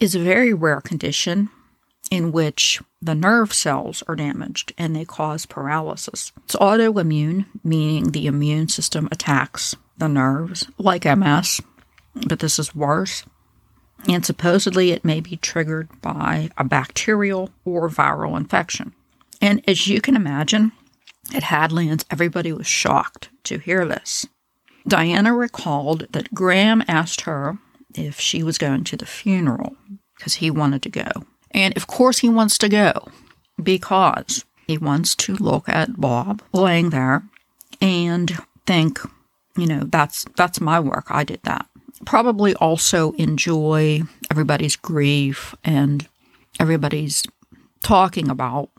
[0.00, 1.50] is a very rare condition
[2.10, 6.32] in which the nerve cells are damaged and they cause paralysis.
[6.44, 11.60] It's autoimmune, meaning the immune system attacks the nerves, like MS,
[12.26, 13.24] but this is worse.
[14.08, 18.94] And supposedly it may be triggered by a bacterial or viral infection.
[19.40, 20.72] And as you can imagine,
[21.34, 24.26] at Hadlands, everybody was shocked to hear this.
[24.86, 27.58] Diana recalled that Graham asked her
[27.94, 29.76] if she was going to the funeral
[30.16, 31.08] because he wanted to go.
[31.50, 33.08] And of course, he wants to go
[33.62, 37.22] because he wants to look at Bob laying there
[37.80, 39.00] and think,
[39.56, 41.06] you know, that's that's my work.
[41.08, 41.66] I did that.
[42.04, 46.06] Probably also enjoy everybody's grief and
[46.60, 47.24] everybody's
[47.82, 48.70] talking about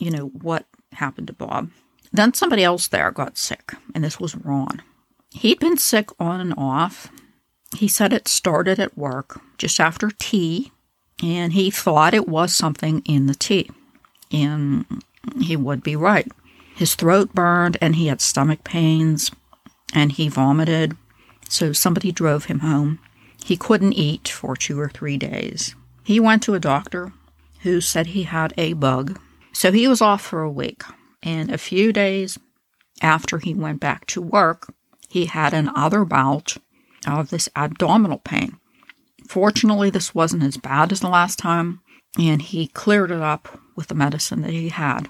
[0.00, 1.70] you know, what happened to Bob.
[2.12, 4.82] Then somebody else there got sick, and this was Ron.
[5.30, 7.12] He'd been sick on and off.
[7.76, 10.72] He said it started at work just after tea,
[11.22, 13.70] and he thought it was something in the tea.
[14.32, 15.04] And
[15.40, 16.26] he would be right.
[16.74, 19.30] His throat burned, and he had stomach pains,
[19.92, 20.96] and he vomited.
[21.48, 22.98] So somebody drove him home.
[23.44, 25.74] He couldn't eat for two or three days.
[26.02, 27.12] He went to a doctor
[27.62, 29.20] who said he had a bug
[29.52, 30.82] so he was off for a week,
[31.22, 32.38] and a few days
[33.02, 34.72] after he went back to work,
[35.08, 36.56] he had another bout
[37.06, 38.58] of this abdominal pain.
[39.28, 41.80] Fortunately, this wasn't as bad as the last time,
[42.18, 45.08] and he cleared it up with the medicine that he had.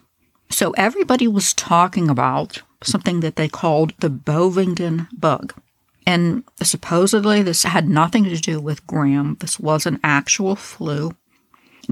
[0.51, 5.55] So everybody was talking about something that they called the Bovingdon bug.
[6.07, 9.37] And supposedly, this had nothing to do with Graham.
[9.41, 11.13] This was an actual flu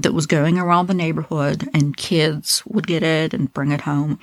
[0.01, 4.19] that was going around the neighborhood, and kids would get it and bring it home.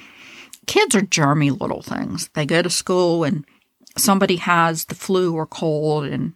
[0.66, 2.28] Kids are germy little things.
[2.34, 3.44] They go to school and
[3.96, 6.34] somebody has the flu or cold, and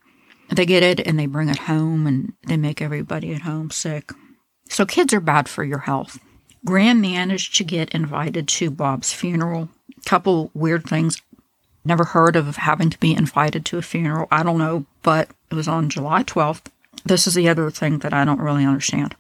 [0.51, 4.13] they get it and they bring it home and they make everybody at home sick.
[4.69, 6.19] So, kids are bad for your health.
[6.65, 9.69] Graham managed to get invited to Bob's funeral.
[10.05, 11.21] Couple weird things.
[11.85, 14.29] Never heard of having to be invited to a funeral.
[14.31, 16.67] I don't know, but it was on July 12th.
[17.05, 19.17] This is the other thing that I don't really understand.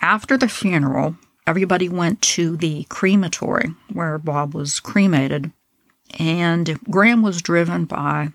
[0.00, 5.52] After the funeral, everybody went to the crematory where Bob was cremated,
[6.18, 8.32] and Graham was driven by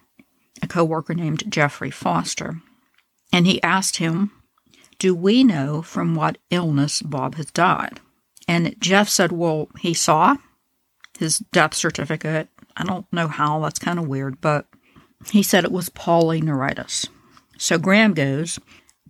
[0.62, 2.62] a coworker named Jeffrey Foster.
[3.32, 4.32] And he asked him,
[5.00, 8.00] Do we know from what illness Bob has died?
[8.48, 10.38] And Jeff said, Well, he saw
[11.18, 12.50] his death certificate.
[12.76, 14.68] I don't know how, that's kind of weird, but
[15.32, 17.08] he said it was polyneuritis.
[17.58, 18.60] So Graham goes,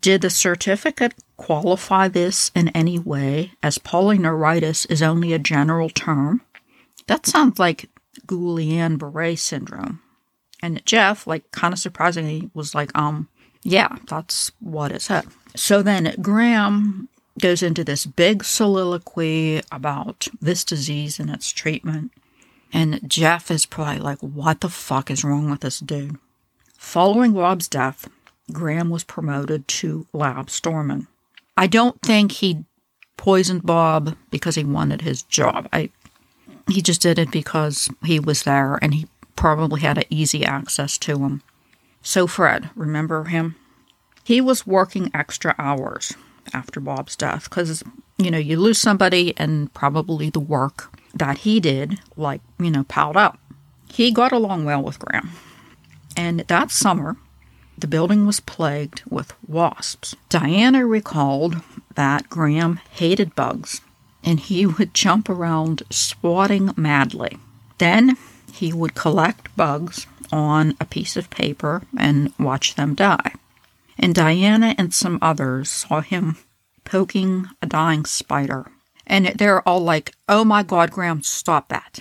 [0.04, 6.42] Did the certificate qualify this in any way, as polyneuritis is only a general term?
[7.08, 7.90] That sounds like
[8.28, 10.02] Guillain Barre syndrome.
[10.62, 13.30] And Jeff, like, kind of surprisingly, was like, um,
[13.64, 15.24] Yeah, that's what it said.
[15.56, 17.08] So then Graham
[17.40, 22.12] goes into this big soliloquy about this disease and its treatment.
[22.74, 26.18] And Jeff is probably like, what the fuck is wrong with this dude?
[26.78, 28.10] Following Rob's death,
[28.52, 31.08] Graham was promoted to lab storeman.
[31.56, 32.66] I don't think he
[33.18, 35.70] poisoned Bob because he wanted his job.
[35.72, 35.90] I
[36.70, 40.98] he just did it because he was there and he probably had an easy access
[40.98, 41.42] to him.
[42.02, 43.56] So Fred, remember him?
[44.24, 46.14] He was working extra hours
[46.54, 47.84] after Bob's death because
[48.18, 52.84] you know you lose somebody and probably the work that he did like you know
[52.84, 53.40] piled up.
[53.92, 55.32] He got along well with Graham,
[56.18, 57.18] and that summer
[57.84, 60.16] the building was plagued with wasps.
[60.30, 61.58] Diana recalled
[61.96, 63.82] that Graham hated bugs
[64.24, 67.40] and he would jump around swatting madly.
[67.80, 68.16] Then
[68.54, 73.34] he would collect bugs on a piece of paper and watch them die.
[74.00, 76.38] And Diana and some others saw him
[76.86, 78.72] poking a dying spider.
[79.06, 82.00] And they're all like, oh my God, Graham, stop that.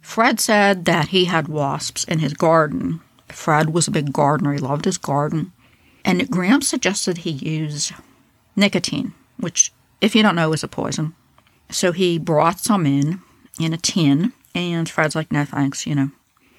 [0.00, 3.00] Fred said that he had wasps in his garden.
[3.32, 5.52] Fred was a big gardener, he loved his garden.
[6.04, 7.92] And Graham suggested he use
[8.56, 11.14] nicotine, which, if you don't know, is a poison.
[11.70, 13.20] So he brought some in
[13.58, 16.10] in a tin, and Fred's like, no thanks, you know.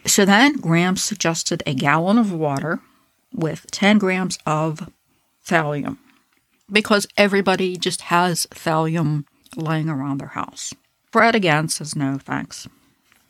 [0.06, 2.80] So then Graham suggested a gallon of water
[3.34, 4.90] with 10 grams of
[5.46, 5.98] thallium
[6.72, 10.74] because everybody just has thallium laying around their house.
[11.12, 12.68] Fred again says no thanks.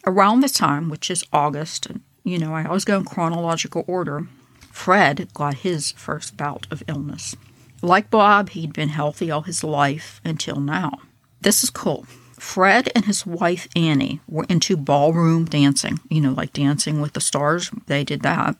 [0.06, 1.88] Around the time, which is August,
[2.24, 4.28] you know, I always go in chronological order,
[4.72, 7.36] Fred got his first bout of illness.
[7.82, 11.00] Like Bob, he'd been healthy all his life until now.
[11.42, 12.06] This is cool.
[12.40, 17.22] Fred and his wife Annie were into ballroom dancing, you know, like dancing with the
[17.22, 17.70] stars.
[17.88, 18.56] They did that.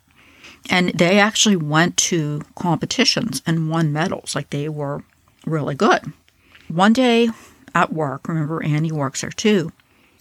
[0.70, 4.36] And they actually went to competitions and won medals.
[4.36, 5.04] Like they were
[5.46, 6.14] really good.
[6.68, 7.30] One day
[7.74, 9.72] at work, remember Annie works there too,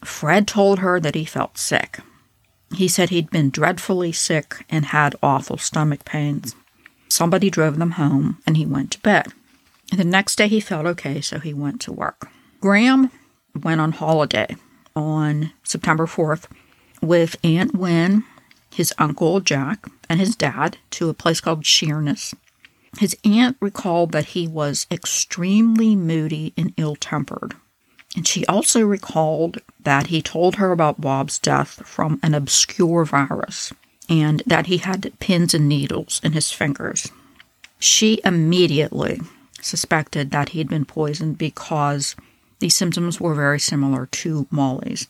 [0.05, 1.99] Fred told her that he felt sick.
[2.75, 6.55] He said he'd been dreadfully sick and had awful stomach pains.
[7.09, 9.29] Somebody drove them home and he went to bed.
[9.93, 12.29] The next day he felt okay, so he went to work.
[12.61, 13.11] Graham
[13.61, 14.57] went on holiday
[14.95, 16.45] on September 4th
[17.03, 18.25] with Aunt Wynne,
[18.73, 22.35] his uncle Jack, and his dad to a place called Sheerness.
[22.99, 27.55] His aunt recalled that he was extremely moody and ill tempered.
[28.17, 33.73] And she also recalled that he told her about Bob's death from an obscure virus
[34.09, 37.11] and that he had pins and needles in his fingers.
[37.79, 39.21] She immediately
[39.61, 42.17] suspected that he'd been poisoned because
[42.59, 45.07] these symptoms were very similar to Molly's.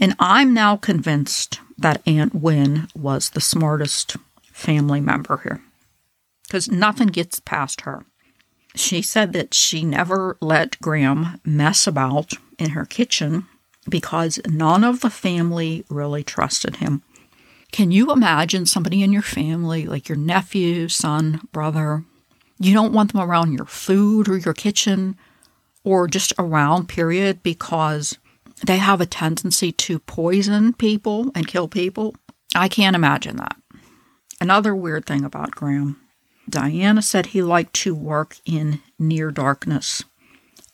[0.00, 5.62] And I'm now convinced that Aunt Wynne was the smartest family member here
[6.46, 8.04] because nothing gets past her.
[8.74, 13.46] She said that she never let Graham mess about in her kitchen
[13.88, 17.02] because none of the family really trusted him.
[17.70, 22.04] Can you imagine somebody in your family, like your nephew, son, brother?
[22.58, 25.16] You don't want them around your food or your kitchen
[25.82, 28.16] or just around, period, because
[28.64, 32.14] they have a tendency to poison people and kill people.
[32.54, 33.56] I can't imagine that.
[34.40, 36.00] Another weird thing about Graham
[36.48, 40.02] Diana said he liked to work in near darkness.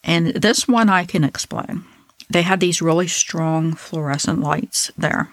[0.03, 1.83] And this one I can explain.
[2.29, 5.29] They had these really strong fluorescent lights there,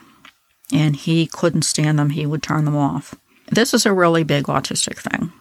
[0.72, 2.10] and he couldn't stand them.
[2.10, 3.14] He would turn them off.
[3.50, 5.32] This is a really big autistic thing.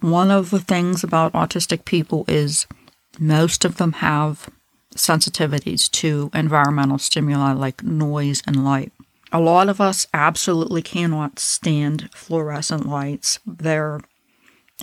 [0.00, 2.66] One of the things about autistic people is
[3.18, 4.48] most of them have
[4.96, 8.92] sensitivities to environmental stimuli like noise and light.
[9.32, 13.38] A lot of us absolutely cannot stand fluorescent lights.
[13.46, 14.00] They're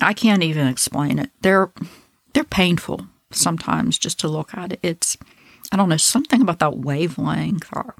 [0.01, 1.31] I can't even explain it.
[1.41, 1.71] They're
[2.33, 4.79] they're painful sometimes just to look at it.
[4.81, 5.17] It's
[5.71, 7.95] I don't know, something about that wavelength or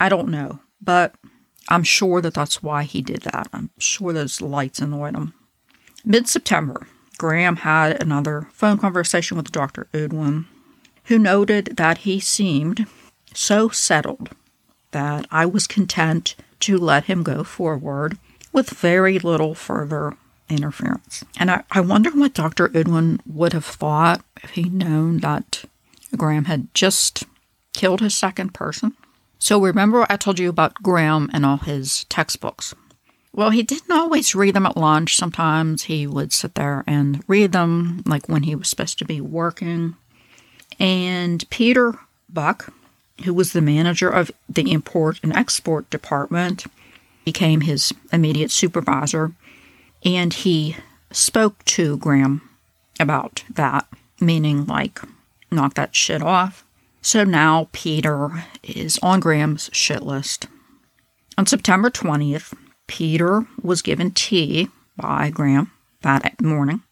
[0.00, 1.14] I don't know, but
[1.68, 3.48] I'm sure that that's why he did that.
[3.52, 5.34] I'm sure those lights annoyed him.
[6.04, 6.86] Mid September,
[7.18, 9.86] Graham had another phone conversation with Dr.
[9.92, 10.46] Udwin,
[11.04, 12.86] who noted that he seemed
[13.32, 14.30] so settled
[14.90, 18.18] that I was content to let him go forward
[18.52, 20.16] with very little further
[20.52, 21.24] interference.
[21.38, 22.68] And I, I wonder what Dr.
[22.68, 25.64] Udwin would have thought if he'd known that
[26.16, 27.24] Graham had just
[27.72, 28.94] killed his second person.
[29.38, 32.74] So remember I told you about Graham and all his textbooks.
[33.34, 35.16] Well, he didn't always read them at lunch.
[35.16, 39.20] Sometimes he would sit there and read them, like when he was supposed to be
[39.20, 39.96] working.
[40.78, 41.98] And Peter
[42.28, 42.72] Buck,
[43.24, 46.66] who was the manager of the import and export department,
[47.24, 49.32] became his immediate supervisor.
[50.04, 50.76] And he
[51.10, 52.48] spoke to Graham
[52.98, 53.86] about that,
[54.20, 55.00] meaning like,
[55.50, 56.64] knock that shit off.
[57.00, 60.46] So now Peter is on Graham's shit list.
[61.36, 62.54] On September 20th,
[62.86, 65.70] Peter was given tea by Graham
[66.02, 66.82] that morning.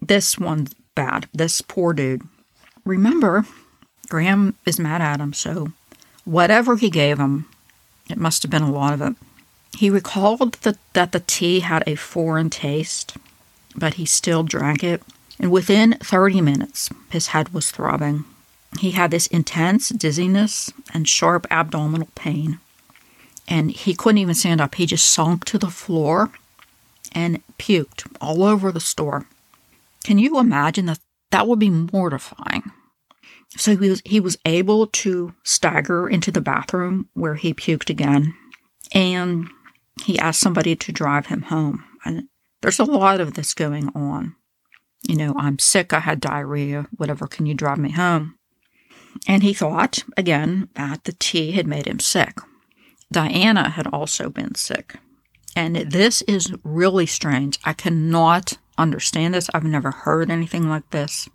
[0.00, 1.28] This one's bad.
[1.32, 2.22] This poor dude.
[2.84, 3.46] Remember,
[4.08, 5.72] Graham is mad at him, so
[6.24, 7.46] whatever he gave him,
[8.10, 9.14] it must have been a lot of it.
[9.76, 13.16] He recalled that, that the tea had a foreign taste,
[13.76, 15.02] but he still drank it.
[15.38, 18.24] And within 30 minutes, his head was throbbing.
[18.80, 22.58] He had this intense dizziness and sharp abdominal pain.
[23.46, 24.74] And he couldn't even stand up.
[24.74, 26.30] He just sunk to the floor
[27.12, 29.26] and puked all over the store.
[30.04, 30.98] Can you imagine that?
[31.30, 32.62] That would be mortifying.
[33.56, 38.34] So he was he was able to stagger into the bathroom where he puked again,
[38.92, 39.48] and
[40.04, 41.84] he asked somebody to drive him home.
[42.04, 42.28] And
[42.60, 44.34] there's a lot of this going on.
[45.06, 48.34] You know, I'm sick, I had diarrhea, whatever, can you drive me home?
[49.26, 52.38] And he thought, again, that the tea had made him sick.
[53.10, 54.96] Diana had also been sick.
[55.56, 57.58] And this is really strange.
[57.64, 59.48] I cannot understand this.
[59.52, 61.28] I've never heard anything like this.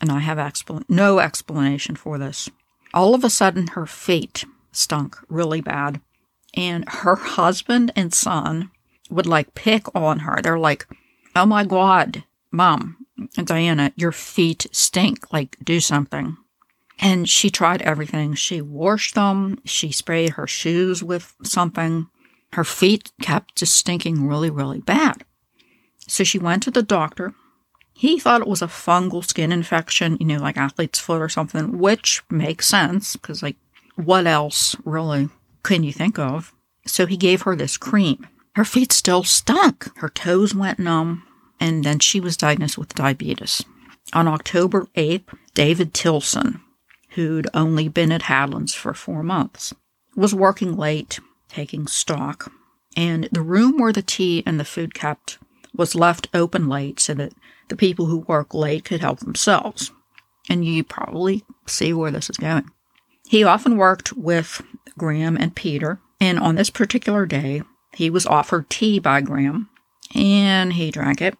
[0.00, 2.48] And I have expl- no explanation for this.
[2.94, 6.00] All of a sudden, her feet stunk really bad.
[6.56, 8.70] And her husband and son
[9.10, 10.40] would like pick on her.
[10.42, 10.86] They're like,
[11.34, 12.96] oh my God, mom,
[13.34, 15.32] Diana, your feet stink.
[15.32, 16.36] Like, do something.
[16.98, 18.34] And she tried everything.
[18.34, 22.08] She washed them, she sprayed her shoes with something.
[22.52, 25.24] Her feet kept just stinking really, really bad.
[26.08, 27.34] So she went to the doctor.
[27.92, 31.78] He thought it was a fungal skin infection, you know, like athlete's foot or something,
[31.78, 33.56] which makes sense because, like,
[33.96, 35.28] what else really
[35.66, 36.54] can you think of?
[36.86, 38.26] So he gave her this cream.
[38.54, 39.88] Her feet still stunk.
[39.98, 41.24] Her toes went numb,
[41.58, 43.64] and then she was diagnosed with diabetes.
[44.12, 46.60] On October 8th, David Tilson,
[47.10, 49.74] who'd only been at Hadlands for four months,
[50.14, 52.52] was working late, taking stock,
[52.96, 55.38] and the room where the tea and the food kept
[55.74, 57.32] was left open late so that
[57.68, 59.90] the people who work late could help themselves.
[60.48, 62.70] And you probably see where this is going.
[63.28, 64.62] He often worked with
[64.96, 67.62] Graham and Peter, and on this particular day,
[67.92, 69.68] he was offered tea by Graham,
[70.14, 71.36] and he drank it.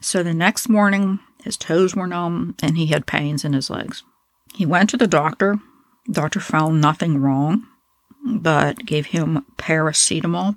[0.00, 4.02] So the next morning, his toes were numb and he had pains in his legs.
[4.54, 5.58] He went to the doctor.
[6.10, 7.66] Doctor found nothing wrong,
[8.24, 10.56] but gave him paracetamol.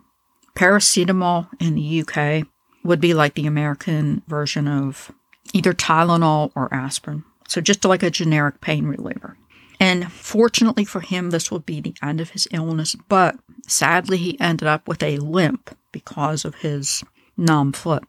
[0.56, 2.48] Paracetamol in the UK
[2.84, 5.12] would be like the American version of
[5.54, 7.24] either Tylenol or aspirin.
[7.48, 9.38] So just like a generic pain reliever.
[9.82, 13.36] And fortunately for him, this would be the end of his illness, but
[13.68, 17.04] sadly, he ended up with a limp because of his
[17.36, 18.04] numb foot.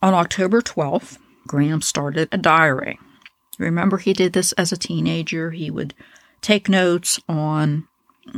[0.00, 2.98] On October 12th, Graham started a diary.
[3.58, 5.50] Remember, he did this as a teenager.
[5.50, 5.92] He would
[6.40, 7.86] take notes on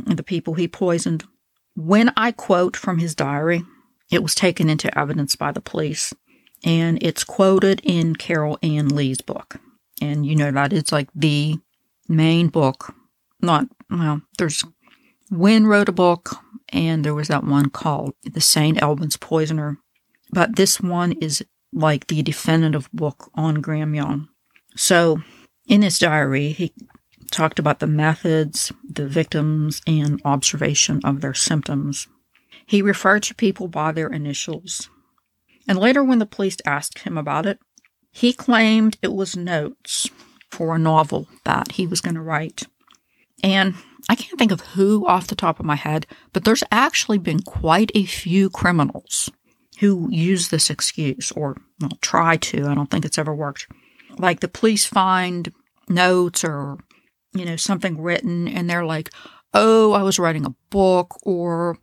[0.05, 1.23] the people he poisoned.
[1.77, 3.63] When I quote from his diary,
[4.11, 6.13] it was taken into evidence by the police,
[6.65, 9.61] and it's quoted in Carol Ann Lee's book.
[10.01, 11.59] And you know that it's like the
[12.07, 12.93] main book.
[13.41, 14.63] Not, well, there's
[15.31, 16.35] Wynne wrote a book,
[16.69, 18.81] and there was that one called The St.
[18.81, 19.79] Albans Poisoner.
[20.31, 24.29] But this one is like the definitive book on Graham Young.
[24.75, 25.21] So,
[25.67, 26.73] in his diary, he
[27.31, 32.07] talked about the methods, the victims, and observation of their symptoms.
[32.65, 34.89] He referred to people by their initials.
[35.67, 37.59] And later, when the police asked him about it,
[38.11, 40.09] he claimed it was notes
[40.53, 42.63] for a novel that he was going to write.
[43.43, 43.75] And
[44.09, 47.41] I can't think of who off the top of my head, but there's actually been
[47.41, 49.29] quite a few criminals
[49.79, 52.67] who use this excuse or well, try to.
[52.67, 53.67] I don't think it's ever worked
[54.17, 55.51] like the police find
[55.89, 56.77] notes or,
[57.33, 59.11] you know, something written and they're like,
[59.53, 61.77] oh, I was writing a book or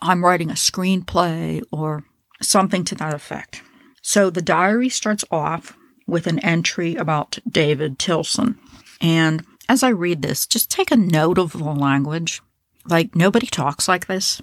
[0.00, 2.04] I'm writing a screenplay or
[2.42, 3.62] something to that effect.
[4.02, 5.76] So the diary starts off
[6.06, 8.58] with an entry about David Tilson.
[9.00, 12.40] And as I read this, just take a note of the language.
[12.88, 14.40] Like, nobody talks like this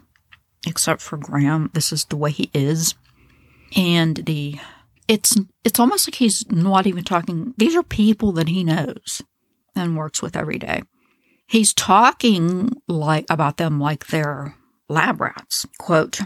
[0.68, 1.70] except for Graham.
[1.74, 2.96] This is the way he is.
[3.76, 4.60] And the
[5.08, 9.22] it's it's almost like he's not even talking these are people that he knows
[9.76, 10.82] and works with every day
[11.48, 14.56] he's talking like about them like they're
[14.90, 16.20] lab rats quote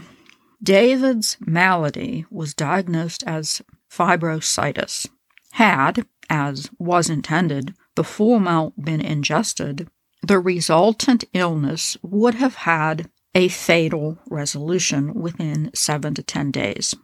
[0.62, 5.06] david's malady was diagnosed as fibrositis
[5.52, 9.88] had as was intended the full amount been ingested
[10.22, 16.94] the resultant illness would have had a fatal resolution within seven to ten days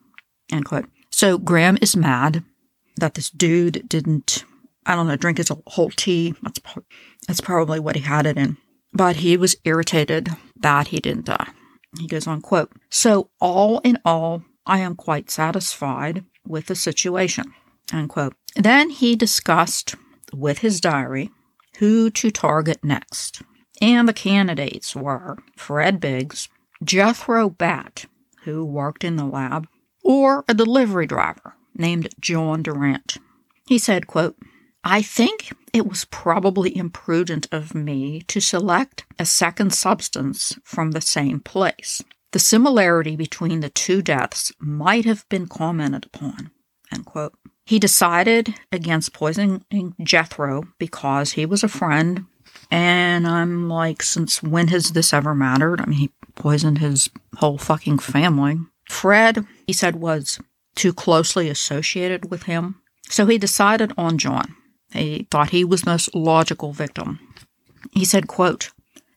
[0.52, 2.44] end quote So Graham is mad
[2.96, 4.44] that this dude didn't,
[4.86, 6.34] I don't know, drink his whole tea.
[6.42, 6.60] That's,
[7.26, 8.56] that's probably what he had it in.
[8.92, 11.48] But he was irritated that he didn't die.
[11.98, 17.52] He goes on, quote, So all in all, I am quite satisfied with the situation,
[17.92, 18.34] unquote.
[18.56, 19.94] Then he discussed
[20.32, 21.30] with his diary
[21.78, 23.42] who to target next.
[23.80, 26.48] And the candidates were Fred Biggs,
[26.82, 28.06] Jethro Batt,
[28.44, 29.66] who worked in the lab,
[30.02, 33.18] or a delivery driver named John Durant.
[33.66, 34.36] He said, quote,
[34.84, 41.00] I think it was probably imprudent of me to select a second substance from the
[41.00, 42.02] same place.
[42.32, 46.50] The similarity between the two deaths might have been commented upon.
[47.64, 52.26] He decided against poisoning Jethro because he was a friend.
[52.70, 55.80] And I'm like, since when has this ever mattered?
[55.80, 58.58] I mean, he poisoned his whole fucking family.
[58.88, 60.38] Fred, he said, was
[60.74, 62.76] too closely associated with him.
[63.08, 64.54] So he decided on John.
[64.92, 67.18] He thought he was the most logical victim.
[67.92, 68.70] He said, quote,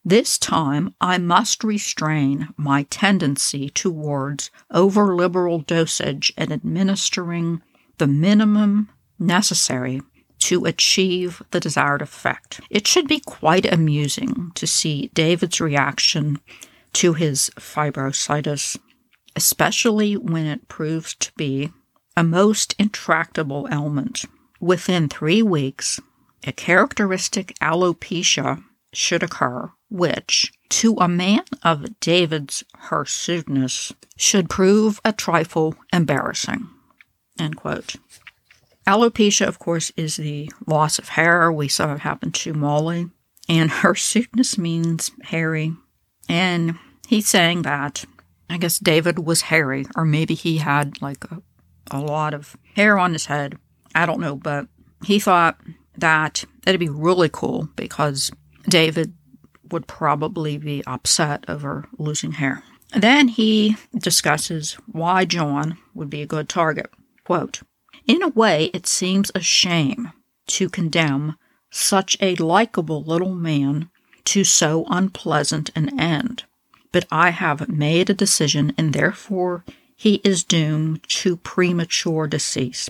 [0.04, 7.62] this time I must restrain my tendency towards over liberal dosage and administering
[7.98, 8.90] the minimum
[9.20, 10.02] necessary
[10.40, 12.62] to achieve the desired effect.
[12.70, 16.40] It should be quite amusing to see David's reaction
[16.94, 18.78] to his fibrositis,
[19.36, 21.72] especially when it proves to be
[22.16, 24.26] a most intractable ailment.
[24.60, 26.00] Within three weeks,
[26.44, 35.14] a characteristic alopecia should occur, which, to a man of David's hirsuteness, should prove a
[35.14, 36.68] trifle embarrassing.
[37.40, 37.96] End quote.
[38.86, 41.52] Alopecia, of course, is the loss of hair.
[41.52, 43.10] We saw it happen to Molly.
[43.50, 45.74] And hirsuteness means hairy.
[46.30, 46.78] And
[47.08, 48.06] he's saying that
[48.50, 51.42] I guess David was hairy, or maybe he had like a,
[51.92, 53.58] a lot of hair on his head.
[53.94, 54.68] I don't know, but
[55.06, 55.60] he thought
[55.98, 58.32] that it'd be really cool because
[58.70, 59.14] David
[59.72, 62.64] would probably be upset over losing hair.
[62.96, 66.90] Then he discusses why John would be a good target.
[67.28, 67.60] Quote,
[68.06, 70.14] In a way, it seems a shame
[70.48, 71.36] to condemn
[71.70, 73.90] such a likable little man
[74.24, 76.46] to so unpleasant an end.
[76.94, 82.90] But I have made a decision, and therefore he is doomed to premature decease.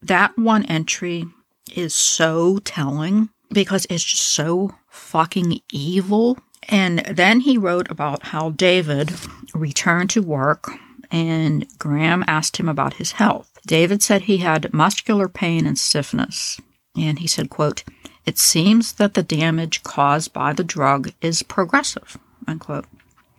[0.00, 1.26] That one entry
[1.74, 6.38] is so telling because it's just so fucking evil.
[6.66, 9.12] And then he wrote about how David
[9.54, 10.70] returned to work
[11.10, 13.50] and Graham asked him about his health.
[13.66, 16.60] David said he had muscular pain and stiffness.
[16.96, 17.84] And he said, quote,
[18.24, 22.86] It seems that the damage caused by the drug is progressive, unquote.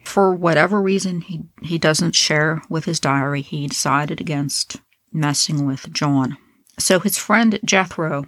[0.03, 4.77] For whatever reason he, he doesn't share with his diary, he decided against
[5.11, 6.37] messing with John.
[6.79, 8.25] So his friend Jethro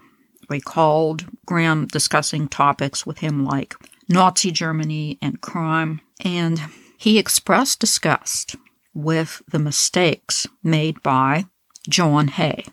[0.50, 3.76] recalled Graham discussing topics with him like
[4.10, 6.60] Nazi Germany and crime, and
[6.98, 8.56] he expressed disgust
[8.94, 11.46] with the mistakes made by
[11.88, 12.66] John Haigh.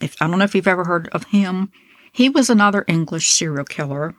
[0.00, 1.70] If, I don't know if you've ever heard of him.
[2.12, 4.14] He was another English serial killer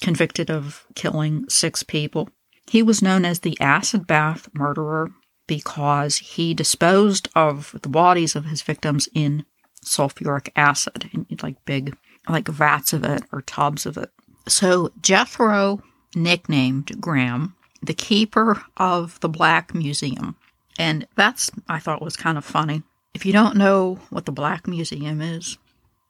[0.00, 2.28] convicted of killing six people.
[2.68, 5.10] He was known as the acid bath murderer
[5.46, 9.44] because he disposed of the bodies of his victims in
[9.84, 11.96] sulfuric acid, in like big,
[12.28, 14.10] like vats of it or tubs of it.
[14.48, 15.82] So Jethro
[16.14, 20.36] nicknamed Graham the keeper of the Black Museum
[20.78, 22.82] and that's, I thought, was kind of funny.
[23.14, 25.58] If you don't know what the Black Museum is,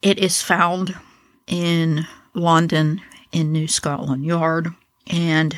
[0.01, 0.95] it is found
[1.47, 3.01] in London
[3.31, 4.67] in New Scotland Yard.
[5.07, 5.57] And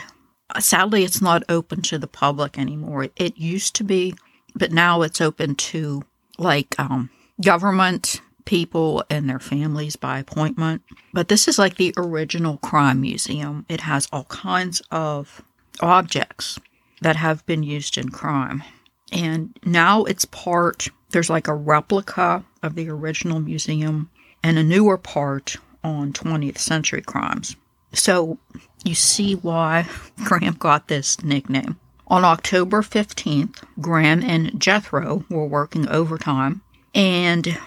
[0.60, 3.08] sadly, it's not open to the public anymore.
[3.16, 4.16] It used to be,
[4.56, 6.04] but now it's open to
[6.38, 7.10] like um,
[7.42, 10.82] government people and their families by appointment.
[11.14, 13.66] But this is like the original crime museum.
[13.70, 15.44] It has all kinds of
[15.82, 16.60] objects
[17.02, 18.64] that have been used in crime.
[19.12, 24.10] And now it's part, there's like a replica of the original museum
[24.44, 27.56] and a newer part on 20th century crimes.
[27.94, 28.38] So
[28.84, 29.88] you see why
[30.24, 31.80] Graham got this nickname.
[32.08, 36.62] On October 15th, Graham and Jethro were working overtime,
[36.96, 37.60] and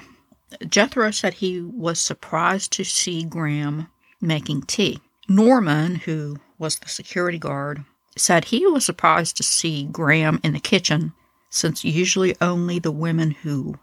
[0.69, 3.87] Jethro said he was surprised to see Graham
[4.21, 5.01] making tea.
[5.29, 7.85] Norman, who was the security guard,
[8.17, 11.13] said he was surprised to see Graham in the kitchen
[11.53, 13.79] since usually only the women who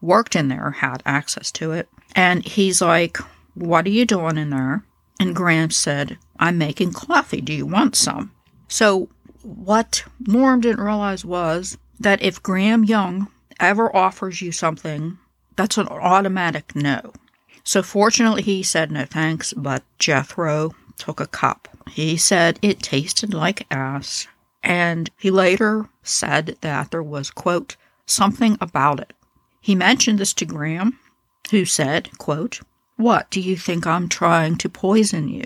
[0.00, 1.88] worked in there had access to it.
[2.16, 3.18] And he's like,
[3.54, 4.84] What are you doing in there?
[5.20, 7.42] And Graham said, I'm making coffee.
[7.42, 8.32] Do you want some?
[8.68, 9.10] So,
[9.42, 13.28] what Norm didn't realize was that if Graham Young
[13.60, 15.18] ever offers you something,
[15.56, 17.12] that's an automatic no.
[17.64, 21.68] So fortunately, he said no thanks, but Jethro took a cup.
[21.90, 24.26] He said it tasted like ass,
[24.62, 29.12] and he later said that there was, quote, something about it.
[29.60, 30.98] He mentioned this to Graham,
[31.50, 32.60] who said, quote,
[32.96, 35.44] What do you think I'm trying to poison you?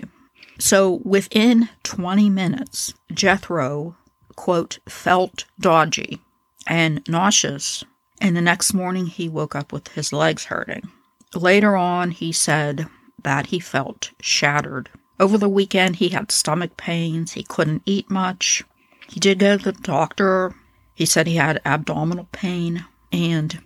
[0.57, 3.95] So within 20 minutes, Jethro,
[4.35, 6.19] quote, felt dodgy
[6.67, 7.83] and nauseous,
[8.21, 10.89] and the next morning he woke up with his legs hurting.
[11.33, 12.87] Later on, he said
[13.23, 14.89] that he felt shattered.
[15.19, 18.63] Over the weekend, he had stomach pains, he couldn't eat much.
[19.09, 20.53] He did go to the doctor.
[20.93, 23.61] He said he had abdominal pain and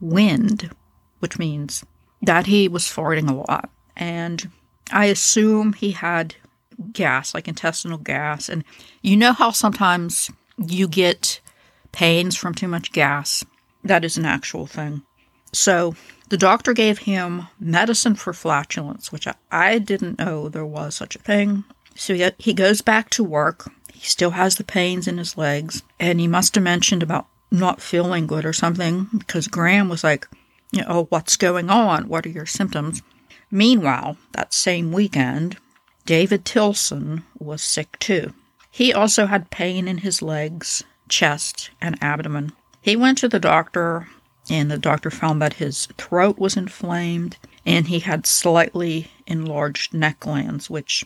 [0.00, 0.70] wind,
[1.20, 1.84] which means
[2.22, 3.70] that he was farting a lot.
[3.96, 4.50] And
[4.90, 6.34] I assume he had
[6.92, 8.48] gas, like intestinal gas.
[8.48, 8.64] And
[9.02, 11.40] you know how sometimes you get
[11.92, 13.44] pains from too much gas?
[13.84, 15.02] That is an actual thing.
[15.52, 15.94] So
[16.28, 21.14] the doctor gave him medicine for flatulence, which I, I didn't know there was such
[21.14, 21.64] a thing.
[21.94, 23.70] So he, he goes back to work.
[23.92, 25.82] He still has the pains in his legs.
[26.00, 30.26] And he must have mentioned about not feeling good or something because Graham was like,
[30.70, 32.08] you know, oh, what's going on?
[32.08, 33.02] What are your symptoms?
[33.50, 35.58] Meanwhile, that same weekend,
[36.06, 38.32] David Tilson was sick too.
[38.70, 42.52] He also had pain in his legs, chest, and abdomen.
[42.80, 44.08] He went to the doctor,
[44.48, 50.20] and the doctor found that his throat was inflamed and he had slightly enlarged neck
[50.20, 51.04] glands, which,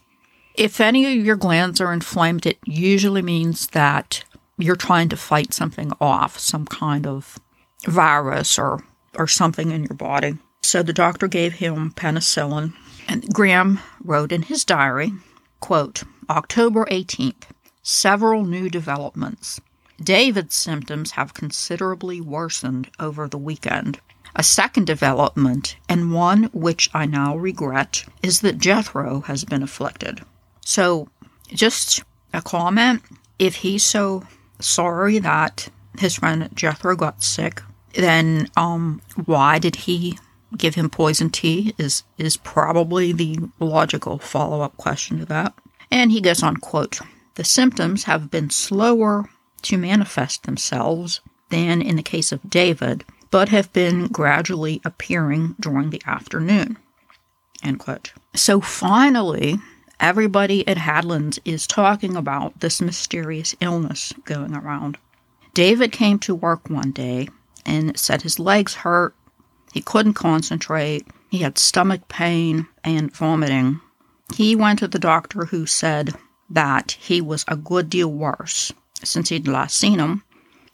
[0.57, 4.25] if any of your glands are inflamed, it usually means that
[4.59, 7.39] you're trying to fight something off, some kind of
[7.87, 8.83] virus or,
[9.15, 10.37] or something in your body.
[10.63, 12.73] So the doctor gave him penicillin,
[13.07, 15.13] and Graham wrote in his diary,
[15.61, 17.45] quote, October 18th,
[17.83, 19.61] several new developments.
[20.03, 24.01] David's symptoms have considerably worsened over the weekend.
[24.35, 30.23] A second development, and one which I now regret, is that Jethro has been afflicted.
[30.67, 31.09] So,
[31.47, 32.03] just
[32.33, 33.01] a comment
[33.39, 34.25] if he's so
[34.59, 37.63] sorry that his friend Jethro got sick,
[37.95, 40.19] then um, why did he
[40.59, 41.73] give him poison tea?
[41.79, 45.55] Is is probably the logical follow up question to that.
[45.93, 46.99] And he goes on, quote,
[47.37, 49.31] the symptoms have been slower
[49.63, 55.91] to manifest themselves than in the case of David, but have been gradually appearing during
[55.91, 56.77] the afternoon.
[57.63, 58.13] End quote.
[58.35, 59.61] So finally,
[59.99, 64.99] Everybody at Hadlands is talking about this mysterious illness going around.
[65.55, 67.29] David came to work one day
[67.65, 69.15] and said his legs hurt,
[69.73, 73.81] he couldn't concentrate, he had stomach pain and vomiting.
[74.35, 76.15] He went to the doctor who said
[76.51, 78.73] that he was a good deal worse
[79.03, 80.23] since he'd last seen him,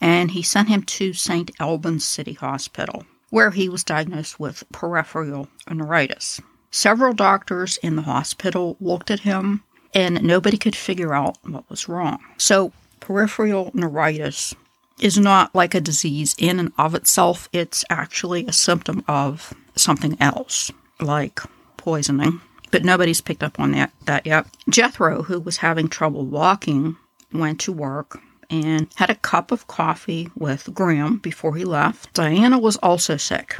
[0.01, 1.49] and he sent him to St.
[1.59, 6.41] Albans City Hospital, where he was diagnosed with peripheral neuritis.
[6.75, 9.61] Several doctors in the hospital looked at him
[9.93, 12.17] and nobody could figure out what was wrong.
[12.39, 14.55] So, peripheral neuritis
[14.99, 20.17] is not like a disease in and of itself, it's actually a symptom of something
[20.19, 21.41] else, like
[21.77, 22.41] poisoning.
[22.71, 24.47] But nobody's picked up on that, that yet.
[24.67, 26.97] Jethro, who was having trouble walking,
[27.31, 28.19] went to work
[28.49, 32.13] and had a cup of coffee with Graham before he left.
[32.13, 33.59] Diana was also sick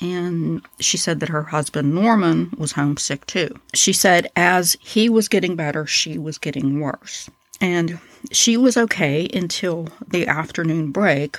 [0.00, 3.54] and she said that her husband Norman was homesick too.
[3.74, 7.30] She said as he was getting better, she was getting worse.
[7.60, 7.98] And
[8.32, 11.36] she was okay until the afternoon break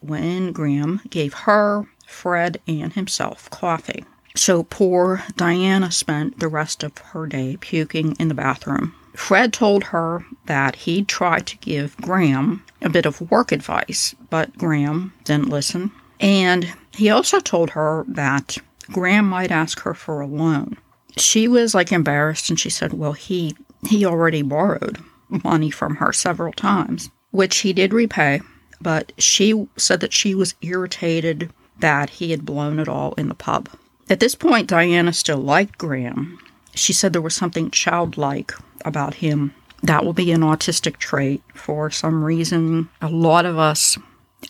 [0.00, 4.04] when Graham gave her, Fred, and himself coffee.
[4.34, 8.94] So poor Diana spent the rest of her day puking in the bathroom.
[9.14, 14.56] Fred told her that he'd tried to give Graham a bit of work advice, but
[14.56, 15.90] Graham didn't listen.
[16.20, 18.58] And he also told her that
[18.90, 20.76] Graham might ask her for a loan.
[21.16, 24.98] She was like embarrassed and she said, Well, he he already borrowed
[25.44, 28.40] money from her several times, which he did repay,
[28.80, 33.34] but she said that she was irritated that he had blown it all in the
[33.34, 33.68] pub.
[34.10, 36.40] At this point, Diana still liked Graham.
[36.74, 38.52] She said there was something childlike
[38.84, 39.54] about him.
[39.84, 42.88] That will be an autistic trait for some reason.
[43.00, 43.96] A lot of us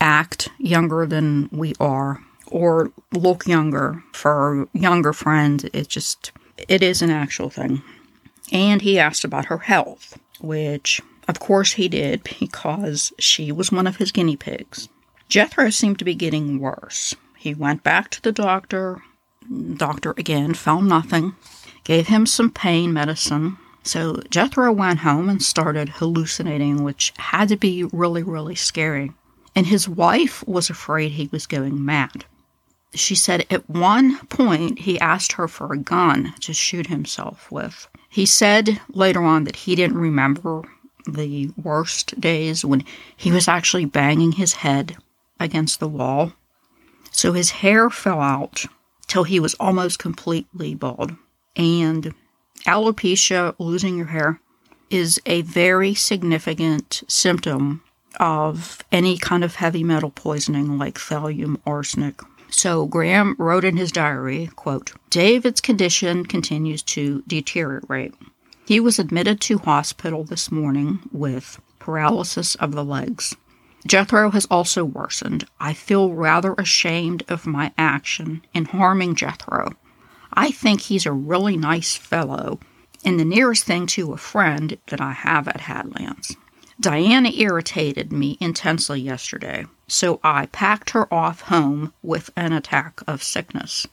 [0.00, 5.64] act younger than we are or look younger for younger friends.
[5.72, 6.32] It just,
[6.68, 7.82] it is an actual thing.
[8.52, 13.86] And he asked about her health, which of course he did because she was one
[13.86, 14.88] of his guinea pigs.
[15.28, 17.14] Jethro seemed to be getting worse.
[17.36, 19.02] He went back to the doctor.
[19.76, 21.34] Doctor again found nothing,
[21.84, 23.56] gave him some pain medicine.
[23.82, 29.12] So Jethro went home and started hallucinating, which had to be really, really scary.
[29.54, 32.24] and his wife was afraid he was going mad.
[32.94, 37.86] She said at one point he asked her for a gun to shoot himself with.
[38.08, 40.62] He said later on that he didn't remember
[41.06, 42.84] the worst days when
[43.16, 44.96] he was actually banging his head
[45.38, 46.32] against the wall.
[47.10, 48.64] So his hair fell out
[49.06, 51.16] till he was almost completely bald.
[51.56, 52.14] And
[52.66, 54.40] alopecia, losing your hair,
[54.90, 57.82] is a very significant symptom
[58.18, 62.20] of any kind of heavy metal poisoning like thallium arsenic.
[62.50, 68.14] So Graham wrote in his diary, quote, David's condition continues to deteriorate.
[68.66, 73.34] He was admitted to hospital this morning with paralysis of the legs.
[73.86, 75.46] Jethro has also worsened.
[75.60, 79.72] I feel rather ashamed of my action in harming Jethro.
[80.32, 82.60] I think he's a really nice fellow
[83.04, 86.36] and the nearest thing to a friend that I have at Hadlands.
[86.80, 93.22] Diana irritated me intensely yesterday, so I packed her off home with an attack of
[93.22, 93.86] sickness.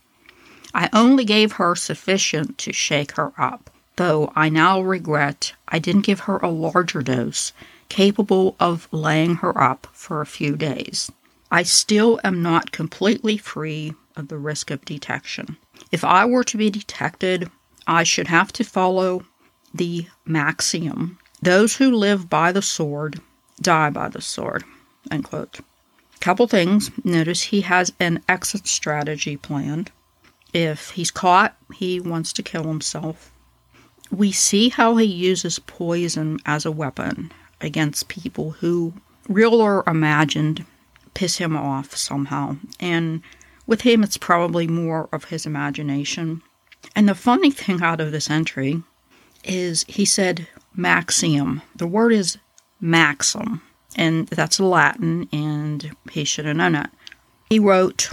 [0.73, 6.01] I only gave her sufficient to shake her up, though I now regret I didn't
[6.01, 7.53] give her a larger dose
[7.89, 11.11] capable of laying her up for a few days.
[11.49, 15.57] I still am not completely free of the risk of detection.
[15.91, 17.49] If I were to be detected,
[17.87, 19.25] I should have to follow
[19.73, 23.21] the maxim those who live by the sword
[23.61, 24.63] die by the sword.
[26.25, 26.89] Couple things.
[27.03, 29.91] Notice he has an exit strategy planned.
[30.55, 33.31] If he's caught, he wants to kill himself.
[34.09, 38.95] We see how he uses poison as a weapon against people who,
[39.29, 40.65] real or imagined,
[41.13, 42.57] piss him off somehow.
[42.79, 43.21] And
[43.67, 46.41] with him, it's probably more of his imagination.
[46.95, 48.81] And the funny thing out of this entry
[49.43, 51.61] is he said maxium.
[51.75, 52.39] The word is
[52.81, 53.61] maxim,
[53.95, 56.91] and that's Latin, and he should have known that.
[57.49, 58.09] He wrote,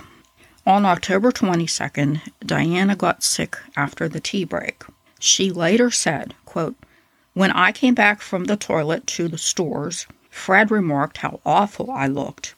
[0.64, 4.84] on October 22nd, Diana got sick after the tea break.
[5.18, 6.76] She later said, quote,
[7.34, 12.06] when I came back from the toilet to the stores, Fred remarked how awful I
[12.06, 12.54] looked.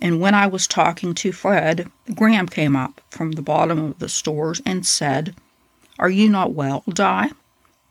[0.00, 4.08] And when I was talking to Fred, Graham came up from the bottom of the
[4.08, 5.34] stores and said,
[5.98, 7.30] Are you not well, Di?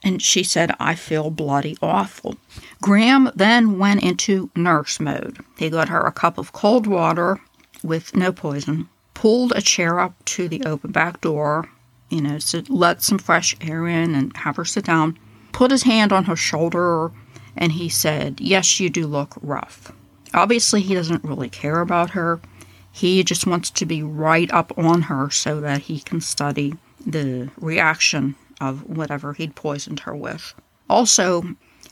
[0.03, 2.35] And she said, I feel bloody awful.
[2.81, 5.37] Graham then went into nurse mode.
[5.57, 7.39] He got her a cup of cold water
[7.83, 11.69] with no poison, pulled a chair up to the open back door,
[12.09, 15.17] you know, to let some fresh air in and have her sit down
[15.51, 17.11] put his hand on her shoulder
[17.55, 19.91] and he said, Yes, you do look rough.
[20.33, 22.39] Obviously, he doesn't really care about her.
[22.91, 26.75] He just wants to be right up on her so that he can study
[27.05, 30.53] the reaction of whatever he'd poisoned her with.
[30.89, 31.43] Also,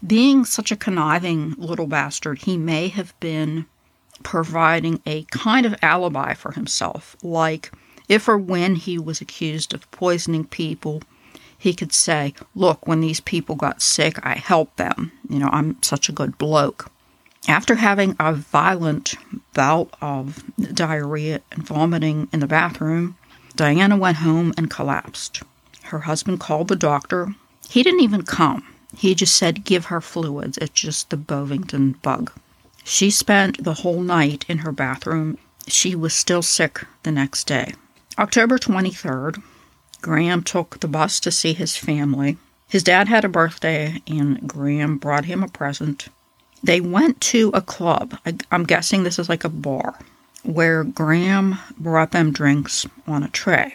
[0.06, 3.66] being such a conniving little bastard, he may have been
[4.24, 7.72] providing a kind of alibi for himself, like
[8.08, 11.02] if or when he was accused of poisoning people
[11.60, 15.12] he could say, Look, when these people got sick, I helped them.
[15.30, 16.90] You know, I'm such a good bloke.
[17.48, 19.16] After having a violent
[19.54, 20.44] bout of
[20.74, 23.18] diarrhea and vomiting in the bathroom,
[23.56, 25.44] Diana went home and collapsed.
[25.90, 27.34] Her husband called the doctor.
[27.68, 28.64] He didn't even come.
[28.96, 30.58] He just said, Give her fluids.
[30.60, 32.32] It's just the Bovingdon bug.
[32.84, 35.38] She spent the whole night in her bathroom.
[35.68, 37.74] She was still sick the next day.
[38.20, 39.42] October 23rd,
[40.02, 42.38] Graham took the bus to see his family.
[42.68, 46.10] His dad had a birthday, and Graham brought him a present.
[46.64, 48.18] They went to a club.
[48.26, 49.98] I, am guessing this is like a bar,
[50.44, 53.74] where Graham brought them drinks on a tray.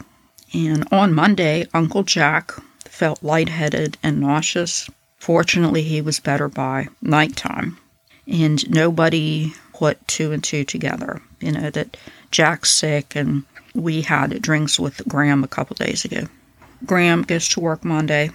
[0.54, 2.52] And on Monday, Uncle Jack
[2.84, 4.88] felt lightheaded and nauseous.
[5.18, 7.76] Fortunately, he was better by nighttime.
[8.28, 11.20] And nobody put two and two together.
[11.40, 11.96] You know, that
[12.30, 13.42] Jack's sick and
[13.74, 16.28] we had drinks with Graham a couple days ago.
[16.86, 18.30] Graham goes to work Monday.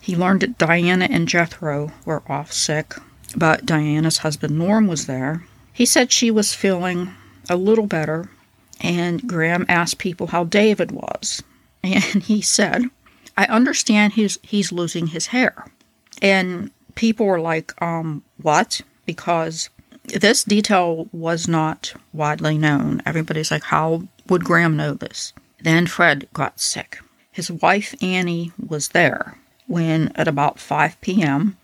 [0.00, 2.94] He learned that Diana and Jethro were off sick,
[3.36, 5.42] but Diana's husband Norm was there.
[5.72, 7.12] He said she was feeling
[7.50, 8.30] a little better,
[8.80, 11.42] and Graham asked people how David was.
[11.84, 12.84] And he said,
[13.36, 15.66] I understand he's he's losing his hair.
[16.22, 18.80] And people were like, um, what?
[19.06, 19.68] Because
[20.04, 23.02] this detail was not widely known.
[23.04, 25.32] Everybody's like, how would Graham know this?
[25.62, 26.98] Then Fred got sick.
[27.32, 31.56] His wife Annie was there when, at about 5 p.m.,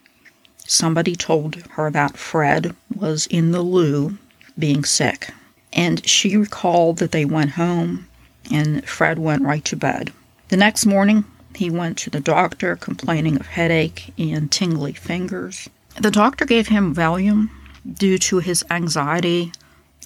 [0.59, 4.19] somebody told her that Fred was in the loo
[4.59, 5.31] being sick.
[5.73, 8.09] And she recalled that they went home
[8.51, 10.13] and Fred went right to bed.
[10.49, 11.25] The next morning,
[11.55, 15.69] he went to the doctor complaining of headache and tingly fingers.
[16.01, 17.51] The doctor gave him Valium
[17.99, 19.53] due to his anxiety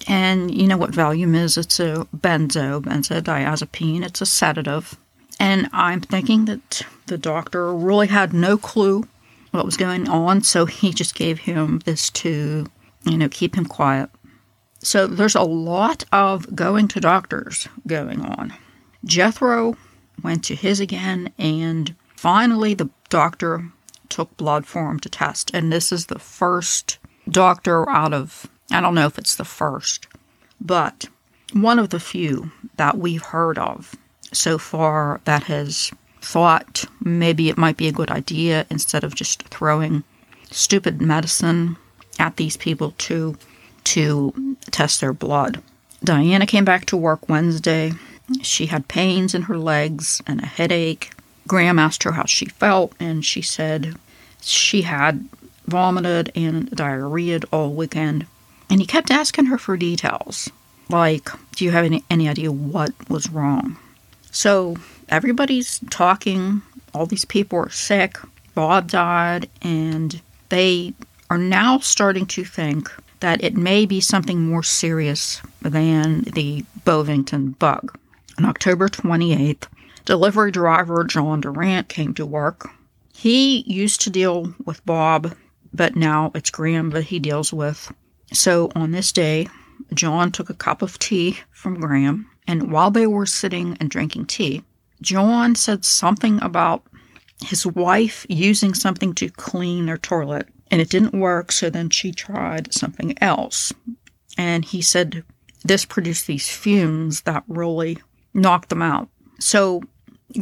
[0.07, 1.57] And you know what Valium is?
[1.57, 4.03] It's a benzo, benzodiazepine.
[4.03, 4.97] It's a sedative.
[5.39, 9.07] And I'm thinking that the doctor really had no clue
[9.51, 12.65] what was going on, so he just gave him this to,
[13.05, 14.09] you know, keep him quiet.
[14.85, 18.53] So there's a lot of going to doctors going on.
[19.03, 19.75] Jethro
[20.21, 23.71] went to his again, and finally the doctor
[24.09, 25.49] took blood for him to test.
[25.55, 30.05] And this is the first doctor out of, I don't know if it's the first,
[30.61, 31.09] but
[31.51, 33.95] one of the few that we've heard of
[34.33, 39.47] so far that has thought maybe it might be a good idea instead of just
[39.47, 40.03] throwing
[40.51, 41.75] stupid medicine
[42.19, 43.35] at these people to
[43.85, 45.61] to test their blood.
[46.03, 47.93] Diana came back to work Wednesday.
[48.41, 51.11] She had pains in her legs and a headache.
[51.47, 53.95] Graham asked her how she felt, and she said
[54.41, 55.27] she had
[55.67, 58.25] vomited and diarrhea all weekend.
[58.69, 60.49] And he kept asking her for details,
[60.89, 63.77] like, do you have any, any idea what was wrong?
[64.31, 64.75] So
[65.09, 66.61] everybody's talking.
[66.93, 68.17] All these people are sick.
[68.53, 70.93] Bob died, and they
[71.29, 72.91] are now starting to think
[73.25, 77.97] that it may be something more serious than the Bovingdon bug.
[78.37, 79.63] On October 28th,
[80.05, 82.69] delivery driver John Durant came to work.
[83.15, 85.35] He used to deal with Bob,
[85.73, 87.91] but now it's Graham that he deals with.
[88.31, 89.47] So on this day,
[89.95, 94.27] John took a cup of tea from Graham, and while they were sitting and drinking
[94.27, 94.63] tea,
[95.01, 96.83] John said something about
[97.43, 102.11] his wife using something to clean their toilet and it didn't work, so then she
[102.11, 103.73] tried something else.
[104.37, 105.23] And he said
[105.63, 107.97] this produced these fumes that really
[108.33, 109.09] knocked them out.
[109.39, 109.81] So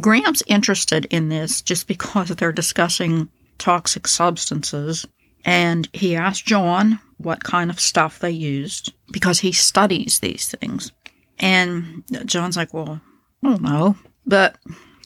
[0.00, 5.06] Graham's interested in this just because they're discussing toxic substances.
[5.44, 10.90] And he asked John what kind of stuff they used because he studies these things.
[11.38, 13.00] And John's like, Well,
[13.42, 13.96] I don't know.
[14.26, 14.58] But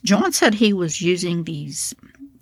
[0.05, 1.95] John said he was using these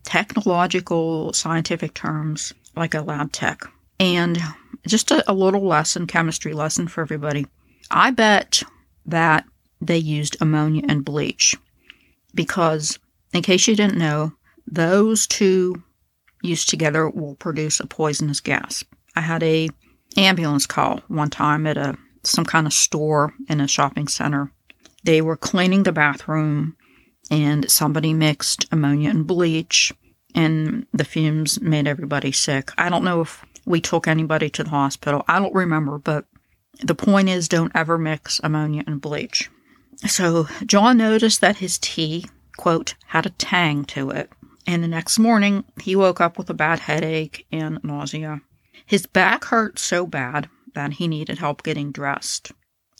[0.04, 3.62] technological scientific terms like a lab tech.
[3.98, 4.38] And
[4.86, 7.46] just a, a little lesson, chemistry lesson for everybody.
[7.90, 8.62] I bet
[9.06, 9.44] that
[9.80, 11.56] they used ammonia and bleach
[12.34, 12.98] because,
[13.32, 14.32] in case you didn't know,
[14.66, 15.82] those two
[16.42, 18.84] used together will produce a poisonous gas.
[19.14, 19.68] I had a
[20.16, 24.50] ambulance call one time at a some kind of store in a shopping center.
[25.04, 26.76] They were cleaning the bathroom
[27.30, 29.92] and somebody mixed ammonia and bleach
[30.36, 32.70] and the fumes made everybody sick.
[32.76, 35.24] I don't know if we took anybody to the hospital.
[35.26, 36.26] I don't remember, but
[36.82, 39.50] the point is don't ever mix ammonia and bleach.
[40.06, 42.26] So John noticed that his tea,
[42.58, 44.30] quote, had a tang to it.
[44.66, 48.42] And the next morning, he woke up with a bad headache and nausea.
[48.84, 52.52] His back hurt so bad that he needed help getting dressed.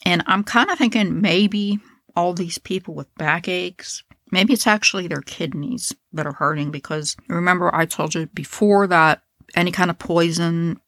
[0.05, 1.80] And I'm kind of thinking maybe
[2.14, 4.03] all these people with backaches
[4.37, 9.22] Maybe it's actually their kidneys that are hurting because remember, I told you before that
[9.55, 10.78] any kind of poison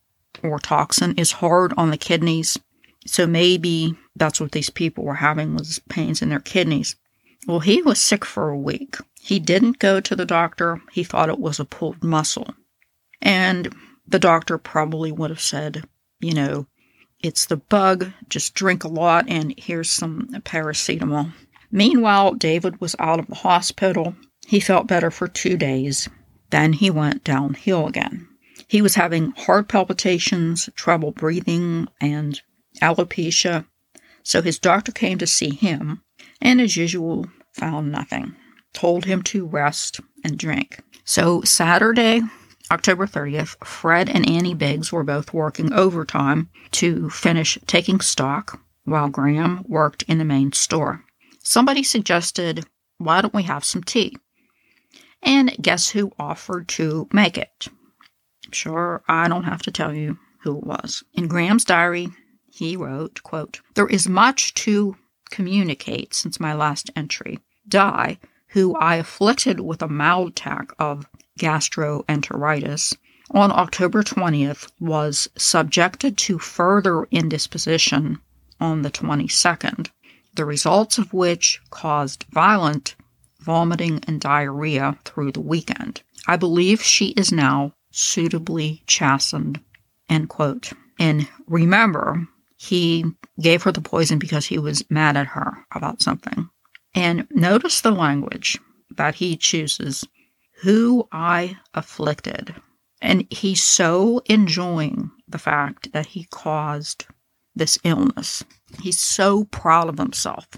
[0.42, 2.58] or toxin is hard on the kidneys.
[3.06, 6.96] So maybe that's what these people were having was pains in their kidneys.
[7.46, 8.96] Well, he was sick for a week.
[9.18, 10.82] He didn't go to the doctor.
[10.92, 12.54] He thought it was a pulled muscle.
[13.22, 13.74] And
[14.06, 15.88] the doctor probably would have said,
[16.20, 16.66] you know,
[17.20, 21.32] it's the bug, just drink a lot and here's some paracetamol.
[21.70, 24.16] Meanwhile, David was out of the hospital.
[24.46, 26.08] He felt better for two days.
[26.50, 28.26] Then he went downhill again.
[28.66, 32.40] He was having heart palpitations, trouble breathing, and
[32.82, 33.66] alopecia.
[34.22, 36.02] So his doctor came to see him,
[36.40, 38.34] and as usual, found nothing.
[38.72, 40.80] Told him to rest and drink.
[41.04, 42.20] So Saturday,
[42.70, 49.08] October 30th, Fred and Annie Biggs were both working overtime to finish taking stock while
[49.08, 51.04] Graham worked in the main store.
[51.48, 52.66] Somebody suggested,
[52.98, 54.18] why don't we have some tea?
[55.22, 57.68] And guess who offered to make it?
[58.44, 61.02] I'm Sure, I don't have to tell you who it was.
[61.14, 62.10] In Graham's diary,
[62.52, 64.96] he wrote, quote, There is much to
[65.30, 67.38] communicate since my last entry.
[67.66, 68.18] Di,
[68.48, 71.08] who I afflicted with a mild attack of
[71.40, 72.94] gastroenteritis,
[73.30, 78.18] on October 20th was subjected to further indisposition
[78.60, 79.88] on the 22nd
[80.38, 82.94] the results of which caused violent
[83.40, 86.00] vomiting and diarrhea through the weekend.
[86.28, 89.60] I believe she is now suitably chastened.
[90.08, 90.72] End quote.
[91.00, 93.04] And remember, he
[93.40, 96.48] gave her the poison because he was mad at her about something.
[96.94, 98.58] And notice the language
[98.96, 100.04] that he chooses
[100.62, 102.54] who I afflicted.
[103.02, 107.06] And he's so enjoying the fact that he caused
[107.58, 108.44] this illness.
[108.80, 110.48] He's so proud of himself.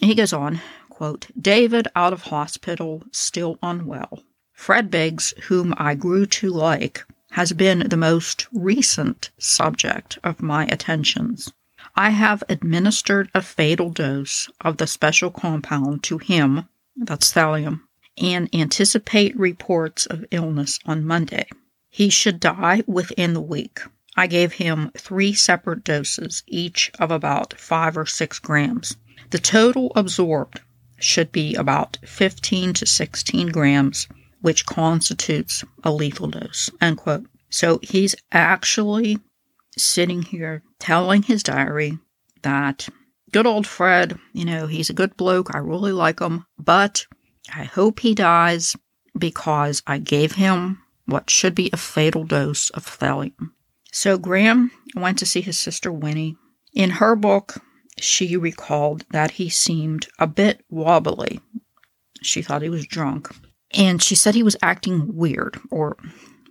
[0.00, 4.22] He goes on, quote, David out of hospital, still unwell.
[4.52, 10.66] Fred Biggs, whom I grew to like, has been the most recent subject of my
[10.66, 11.52] attentions.
[11.94, 17.82] I have administered a fatal dose of the special compound to him, that's thallium,
[18.18, 21.48] and anticipate reports of illness on Monday.
[21.88, 23.80] He should die within the week.
[24.16, 28.96] I gave him three separate doses, each of about five or six grams.
[29.30, 30.60] The total absorbed
[30.98, 34.08] should be about 15 to 16 grams,
[34.40, 36.70] which constitutes a lethal dose.
[37.50, 39.18] So he's actually
[39.76, 41.98] sitting here telling his diary
[42.42, 42.88] that
[43.32, 45.54] good old Fred, you know, he's a good bloke.
[45.54, 47.06] I really like him, but
[47.54, 48.76] I hope he dies
[49.18, 53.52] because I gave him what should be a fatal dose of thallium.
[53.92, 56.36] So Graham went to see his sister Winnie.
[56.72, 57.62] In her book,
[57.98, 61.40] she recalled that he seemed a bit wobbly.
[62.22, 63.34] She thought he was drunk.
[63.72, 65.96] And she said he was acting weird or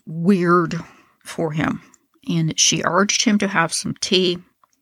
[0.05, 0.75] weird
[1.23, 1.81] for him.
[2.27, 4.37] And she urged him to have some tea,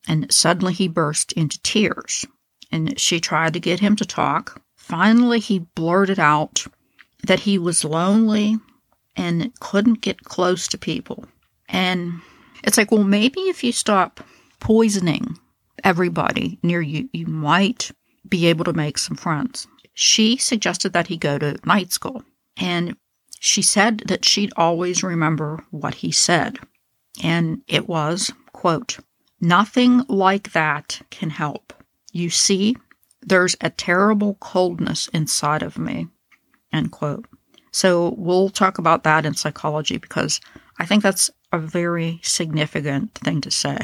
[0.08, 2.26] and suddenly he burst into tears.
[2.72, 4.62] And she tried to get him to talk.
[4.76, 6.66] Finally, he blurted out
[7.26, 8.58] that he was lonely
[9.16, 11.26] and couldn't get close to people.
[11.70, 12.22] And
[12.64, 14.22] it's like, well, maybe if you stop
[14.60, 15.38] poisoning
[15.84, 17.92] everybody near you, you might
[18.28, 19.68] be able to make some friends.
[19.94, 22.24] She suggested that he go to night school.
[22.58, 22.96] And
[23.40, 26.58] she said that she'd always remember what he said.
[27.24, 28.98] And it was, quote,
[29.40, 31.74] Nothing like that can help.
[32.12, 32.76] You see,
[33.22, 36.08] there's a terrible coldness inside of me,
[36.74, 37.26] end quote.
[37.72, 40.40] So we'll talk about that in psychology because
[40.80, 43.78] I think that's a very significant thing to say.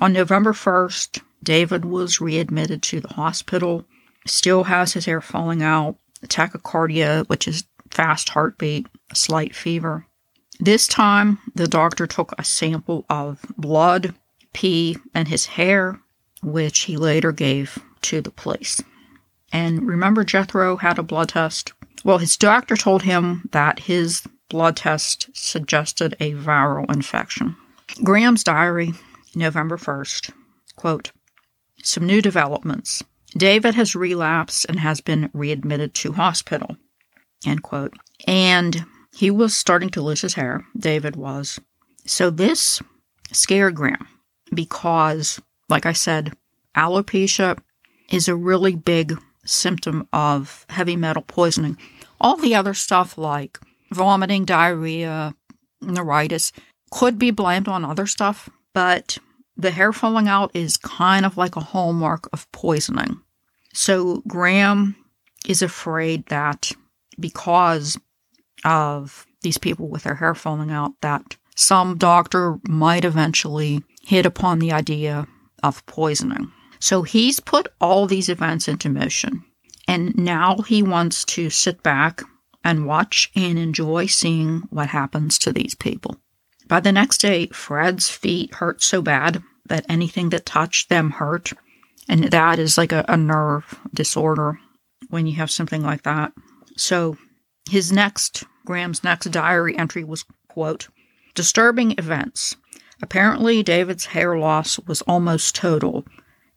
[0.00, 3.84] On November 1st, David was readmitted to the hospital,
[4.26, 10.06] still has his hair falling out, tachycardia, which is fast heartbeat, slight fever.
[10.58, 14.14] This time, the doctor took a sample of blood,
[14.52, 16.00] pee, and his hair,
[16.42, 18.82] which he later gave to the police.
[19.52, 21.72] And remember, Jethro had a blood test?
[22.04, 27.56] Well, his doctor told him that his blood test suggested a viral infection.
[28.04, 28.92] Graham's diary,
[29.34, 30.32] November 1st,
[30.76, 31.12] quote,
[31.82, 33.02] some new developments.
[33.36, 36.76] David has relapsed and has been readmitted to hospital.
[37.46, 37.94] End quote.
[38.26, 38.84] And
[39.14, 40.64] he was starting to lose his hair.
[40.76, 41.58] David was.
[42.04, 42.82] So this
[43.32, 44.06] scared Graham
[44.52, 46.34] because, like I said,
[46.76, 47.58] alopecia
[48.10, 51.78] is a really big symptom of heavy metal poisoning.
[52.20, 53.58] All the other stuff like
[53.92, 55.34] vomiting, diarrhea,
[55.80, 56.52] neuritis
[56.90, 59.18] could be blamed on other stuff, but
[59.56, 63.20] the hair falling out is kind of like a hallmark of poisoning.
[63.72, 64.96] So Graham
[65.46, 66.72] is afraid that
[67.18, 67.98] because
[68.64, 74.58] of these people with their hair falling out that some doctor might eventually hit upon
[74.58, 75.26] the idea
[75.62, 76.50] of poisoning.
[76.78, 79.44] So he's put all these events into motion.
[79.86, 82.22] And now he wants to sit back
[82.64, 86.16] and watch and enjoy seeing what happens to these people.
[86.68, 91.52] By the next day, Fred's feet hurt so bad that anything that touched them hurt.
[92.08, 94.58] And that is like a, a nerve disorder
[95.08, 96.32] when you have something like that.
[96.76, 97.16] So
[97.68, 100.88] his next, Graham's next diary entry was, quote,
[101.34, 102.56] disturbing events.
[103.02, 106.04] Apparently, David's hair loss was almost total,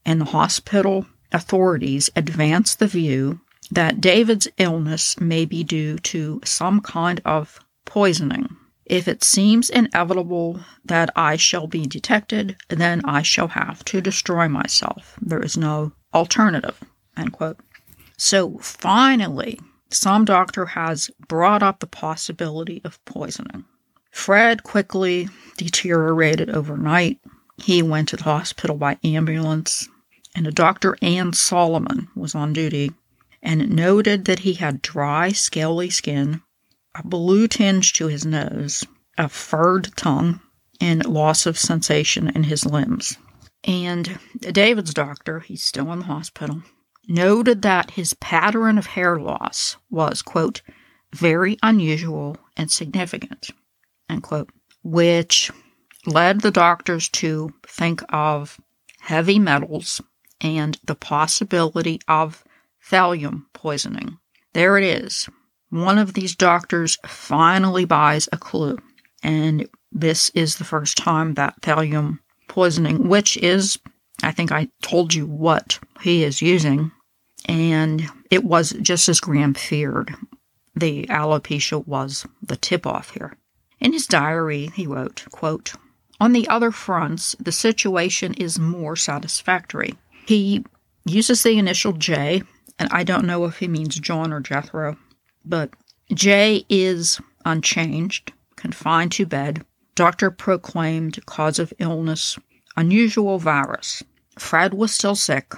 [0.06, 3.40] and the hospital authorities advanced the view
[3.72, 8.56] that David's illness may be due to some kind of poisoning.
[8.86, 14.48] If it seems inevitable that I shall be detected, then I shall have to destroy
[14.48, 15.18] myself.
[15.22, 16.80] There is no alternative.
[18.18, 19.60] So finally,
[19.90, 23.66] some doctor has brought up the possibility of poisoning.
[24.12, 27.20] Fred quickly deteriorated overnight.
[27.58, 29.88] He went to the hospital by ambulance,
[30.36, 30.98] and a Dr.
[31.02, 32.92] Ann Solomon was on duty
[33.44, 36.42] and noted that he had dry, scaly skin,
[36.96, 38.86] a blue tinge to his nose,
[39.18, 40.40] a furred tongue,
[40.80, 43.18] and loss of sensation in his limbs.
[43.66, 46.64] And David's doctor, he's still in the hospital,
[47.08, 50.62] noted that his pattern of hair loss was, quote,
[51.14, 53.50] very unusual and significant,
[54.10, 54.50] end quote,
[54.84, 55.52] which
[56.06, 58.60] led the doctors to think of
[59.00, 60.02] heavy metals
[60.42, 62.44] and the possibility of
[62.90, 64.18] thallium poisoning.
[64.54, 65.30] There it is.
[65.70, 68.78] One of these doctors finally buys a clue,
[69.24, 73.80] and this is the first time that thallium poisoning, which is
[74.22, 76.92] I think I told you what he is using,
[77.46, 80.16] and it was just as Graham feared.
[80.76, 83.38] The alopecia was the tip off here.
[83.80, 85.74] In his diary, he wrote, quote,
[86.20, 89.96] On the other fronts, the situation is more satisfactory.
[90.26, 90.64] He
[91.06, 92.44] uses the initial J,
[92.80, 94.98] and I don't know if he means John or Jethro,
[95.46, 95.72] but
[96.14, 99.66] J is unchanged, confined to bed.
[99.96, 102.38] Doctor proclaimed cause of illness,
[102.76, 104.04] unusual virus.
[104.40, 105.54] Fred was still sick,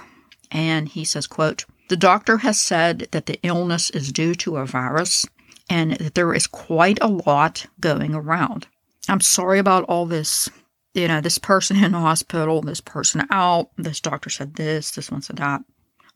[0.50, 4.66] and he says, quote, the doctor has said that the illness is due to a
[4.66, 5.24] virus
[5.70, 8.66] and that there is quite a lot going around.
[9.08, 10.48] I'm sorry about all this.
[10.94, 15.10] You know, this person in the hospital, this person out, this doctor said this, this
[15.10, 15.60] one said that.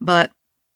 [0.00, 0.32] But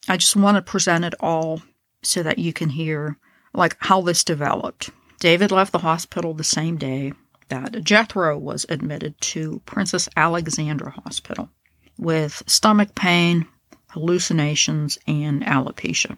[0.07, 1.61] I just want to present it all
[2.03, 3.17] so that you can hear
[3.53, 4.91] like how this developed.
[5.19, 7.13] David left the hospital the same day
[7.49, 11.49] that Jethro was admitted to Princess Alexandra Hospital
[11.97, 13.47] with stomach pain,
[13.89, 16.17] hallucinations, and alopecia.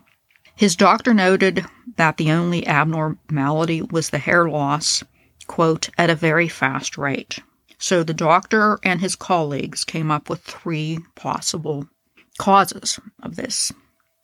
[0.55, 1.65] His doctor noted
[1.97, 5.03] that the only abnormality was the hair loss,
[5.45, 7.39] quote, at a very fast rate.
[7.77, 11.87] So the doctor and his colleagues came up with three possible
[12.37, 13.71] causes of this.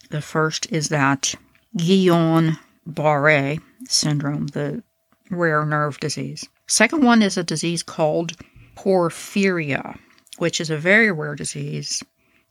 [0.10, 1.35] The first is that
[1.77, 4.84] Guillain Barre syndrome, the
[5.30, 6.48] rare nerve disease.
[6.68, 8.34] Second one is a disease called
[8.76, 9.98] porphyria,
[10.38, 12.03] which is a very rare disease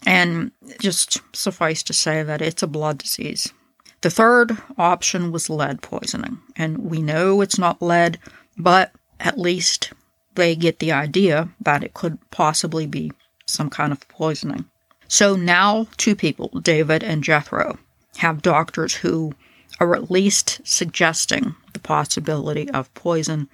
[0.07, 3.53] and just suffice to say that it's a blood disease.
[4.01, 8.19] The third option was lead poisoning, and we know it's not lead,
[8.59, 9.93] but at least
[10.35, 13.13] they get the idea that it could possibly be
[13.47, 14.65] some kind of poisoning.
[15.13, 17.79] So now, two people, David and Jethro,
[18.17, 19.35] have doctors who
[19.79, 23.51] are at least suggesting the possibility of poison,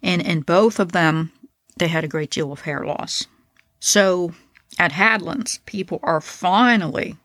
[0.00, 1.32] and in both of them,
[1.76, 3.26] they had a great deal of hair loss.
[3.80, 4.32] So
[4.78, 7.16] at Hadlands, people are finally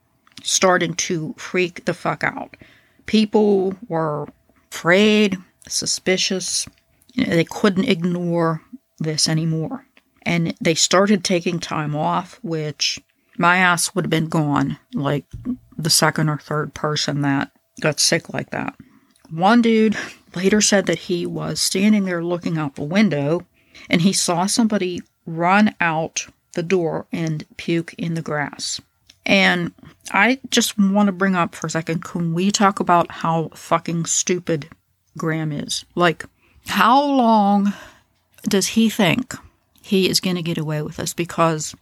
[0.42, 2.58] starting to freak the fuck out.
[3.06, 4.28] People were
[4.72, 5.38] afraid,
[5.68, 6.68] suspicious.
[7.14, 8.64] You know, they couldn't ignore
[8.98, 9.86] this anymore.
[10.24, 13.00] And they started taking time off, which
[13.38, 15.26] my ass would have been gone like
[15.78, 17.52] the second or third person that
[17.82, 18.76] got sick like that.
[19.30, 19.98] One dude
[20.36, 23.46] later said that he was standing there looking out the window
[23.90, 28.82] and he saw somebody run out the door and puke in the grass.
[29.26, 29.74] And
[30.12, 34.06] I just want to bring up for a second can we talk about how fucking
[34.06, 34.70] stupid
[35.18, 35.84] Graham is?
[35.96, 36.26] Like,
[36.68, 37.74] how long
[38.44, 39.36] does he think
[39.82, 41.14] he is going to get away with this?
[41.14, 41.76] Because,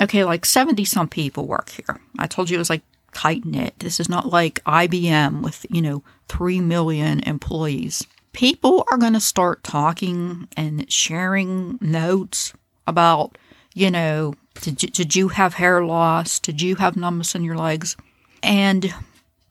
[0.00, 2.00] okay, like 70 some people work here.
[2.18, 3.74] I told you it was like tight knit.
[3.78, 8.06] This is not like IBM with, you know, 3 million employees.
[8.32, 12.52] People are going to start talking and sharing notes
[12.86, 13.38] about
[13.74, 16.38] you know, did you, did you have hair loss?
[16.38, 17.96] Did you have numbness in your legs?
[18.42, 18.94] And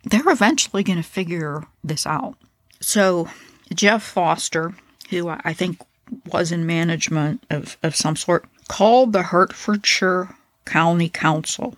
[0.06, 2.36] they're eventually going to figure this out.
[2.80, 3.30] So,
[3.74, 4.74] Jeff Foster,
[5.10, 5.80] who I think
[6.32, 10.36] was in management of, of some sort, called the Hertfordshire
[10.66, 11.76] County Council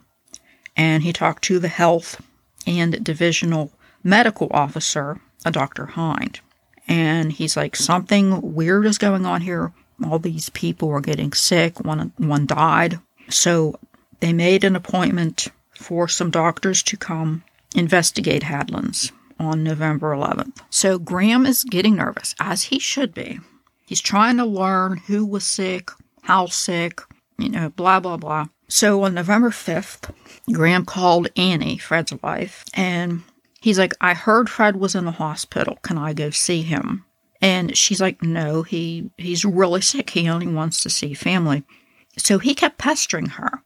[0.78, 2.22] and he talked to the health
[2.66, 3.72] and divisional
[4.04, 5.86] medical officer, a Dr.
[5.86, 6.40] Hind.
[6.88, 9.74] And he's like, something weird is going on here
[10.04, 11.80] all these people are getting sick.
[11.80, 13.00] One one died.
[13.30, 13.80] So
[14.20, 17.44] they made an appointment for some doctors to come
[17.76, 20.58] investigate Hadlands on November 11th.
[20.70, 23.40] So Graham is getting nervous, as he should be.
[23.86, 25.92] He's trying to learn who was sick,
[26.26, 27.02] how sick,
[27.38, 28.48] you know, blah, blah, blah.
[28.68, 30.12] So on November 5th,
[30.52, 33.22] Graham called Annie, Fred's wife, and
[33.62, 35.78] he's like, I heard Fred was in the hospital.
[35.84, 37.06] Can I go see him?
[37.42, 40.10] And she's like, no, he, he's really sick.
[40.10, 41.64] He only wants to see family.
[42.18, 43.62] So he kept pestering her.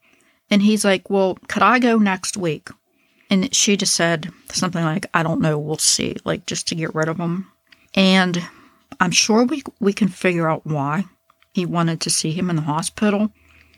[0.50, 2.70] And he's like, well, could I go next week?
[3.30, 6.96] And she just said something like, I don't know, we'll see, like just to get
[6.96, 7.52] rid of him.
[7.94, 8.44] And
[9.00, 11.06] I'm sure we, we can figure out why
[11.60, 13.32] he wanted to see him in the hospital.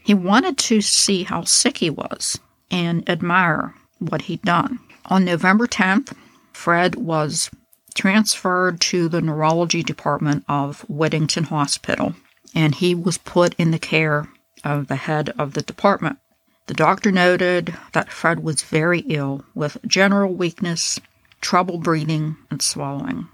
[0.04, 2.40] He wanted to see how sick he was
[2.70, 4.80] and admire what he'd done.
[5.08, 6.14] On November 10th,
[6.54, 7.50] Fred was
[7.96, 12.14] transferred to the neurology department of Whittington Hospital,
[12.54, 14.30] and he was put in the care
[14.64, 16.20] of the head of the department.
[16.68, 21.00] The doctor noted that Fred was very ill with general weakness,
[21.42, 23.28] trouble breathing, and swallowing.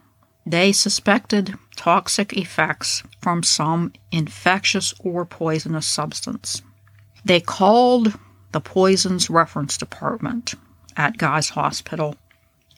[0.50, 6.62] They suspected toxic effects from some infectious or poisonous substance.
[7.26, 8.18] They called
[8.54, 10.54] the poisons reference department
[10.96, 12.16] at Guy's Hospital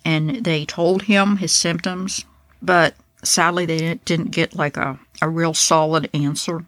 [0.03, 2.25] and they told him his symptoms,
[2.59, 6.65] but sadly they didn't get like a, a real solid answer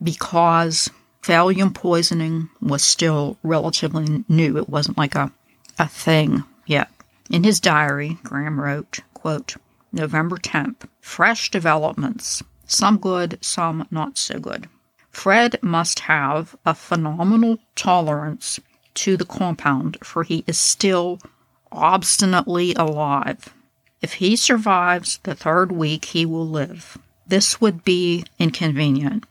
[0.00, 0.88] because
[1.24, 4.56] Thallium poisoning was still relatively new.
[4.56, 5.32] It wasn't like a,
[5.80, 6.90] a thing yet.
[7.28, 9.56] In his diary, Graham wrote, quote,
[9.94, 14.68] November 10th, fresh developments, some good, some not so good.
[15.10, 18.58] Fred must have a phenomenal tolerance
[18.94, 21.20] to the compound, for he is still
[21.70, 23.54] obstinately alive.
[24.02, 26.98] If he survives the third week, he will live.
[27.26, 29.24] This would be inconvenient.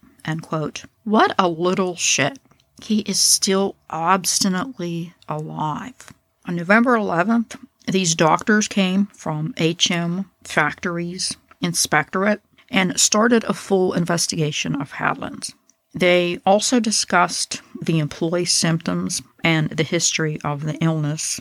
[1.04, 2.40] What a little shit.
[2.82, 6.12] He is still obstinately alive.
[6.46, 7.58] On November 11th,
[7.88, 15.54] these doctors came from HM Factories Inspectorate and started a full investigation of Hadlands.
[15.94, 21.40] They also discussed the employee symptoms and the history of the illness.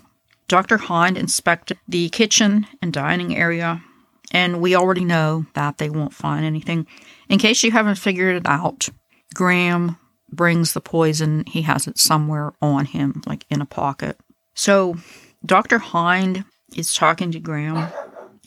[0.49, 0.77] Dr.
[0.77, 3.83] Hind inspected the kitchen and dining area,
[4.31, 6.87] and we already know that they won't find anything.
[7.29, 8.91] In case you haven't figured it out,
[9.35, 9.97] Graham
[10.31, 14.19] brings the poison, he has it somewhere on him, like in a pocket.
[14.55, 14.97] So
[15.45, 15.79] Dr.
[15.79, 16.45] Hind
[16.77, 17.89] is talking to Graham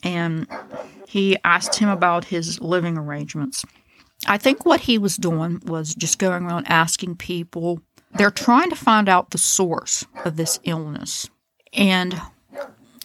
[0.02, 0.46] and
[1.08, 3.64] he asked him about his living arrangements.
[4.26, 7.80] I think what he was doing was just going around asking people.
[8.14, 11.28] They're trying to find out the source of this illness.
[11.72, 12.20] And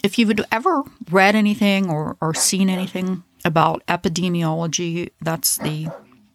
[0.03, 5.89] if you've ever read anything or, or seen anything about epidemiology, that's the,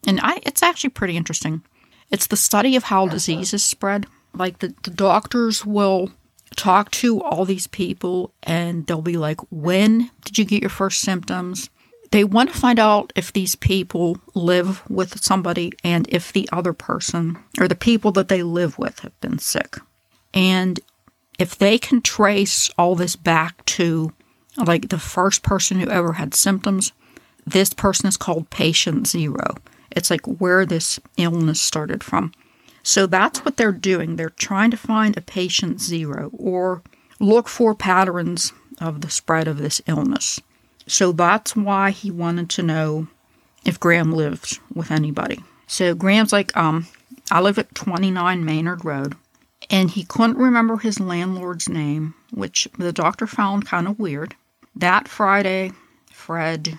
[0.07, 1.63] and I, it's actually pretty interesting.
[2.11, 4.07] It's the study of how diseases spread.
[4.35, 6.11] Like the, the doctors will
[6.55, 11.01] talk to all these people and they'll be like, When did you get your first
[11.01, 11.71] symptoms?
[12.13, 16.73] They want to find out if these people live with somebody and if the other
[16.73, 19.77] person or the people that they live with have been sick.
[20.33, 20.79] And
[21.39, 24.13] if they can trace all this back to
[24.57, 26.93] like the first person who ever had symptoms,
[27.45, 29.57] this person is called patient zero.
[29.91, 32.33] It's like where this illness started from.
[32.87, 34.15] So that's what they're doing.
[34.15, 36.83] They're trying to find a patient zero or
[37.19, 40.41] look for patterns of the spread of this illness.
[40.87, 43.09] So that's why he wanted to know
[43.65, 45.43] if Graham lived with anybody.
[45.67, 46.87] So Graham's like, um,
[47.29, 49.17] I live at 29 Maynard Road.
[49.69, 54.37] And he couldn't remember his landlord's name, which the doctor found kind of weird.
[54.77, 55.73] That Friday,
[56.13, 56.79] Fred,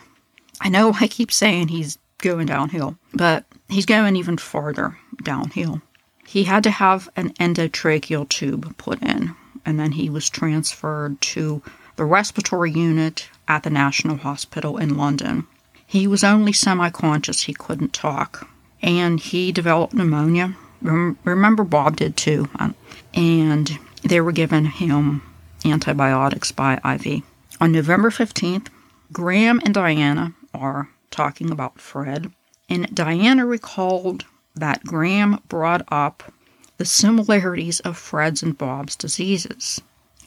[0.62, 5.82] I know I keep saying he's going downhill, but he's going even farther downhill.
[6.28, 9.34] He had to have an endotracheal tube put in,
[9.66, 11.62] and then he was transferred to
[11.96, 15.48] the respiratory unit at the National Hospital in London.
[15.86, 18.46] He was only semi conscious, he couldn't talk,
[18.82, 20.58] and he developed pneumonia.
[20.82, 22.76] Remember, Bob did too, um,
[23.14, 25.22] and they were giving him
[25.64, 27.24] antibiotics by IV.
[27.62, 28.68] On November 15th,
[29.14, 32.34] Graham and Diana are talking about Fred,
[32.68, 34.26] and Diana recalled
[34.60, 36.32] that Graham brought up
[36.78, 39.82] the similarities of Fred's and Bob's diseases.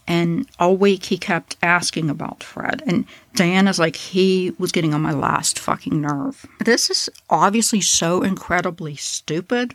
[0.07, 2.83] And all week he kept asking about Fred.
[2.87, 3.05] And
[3.37, 6.45] Diana's like, he was getting on my last fucking nerve.
[6.59, 9.75] This is obviously so incredibly stupid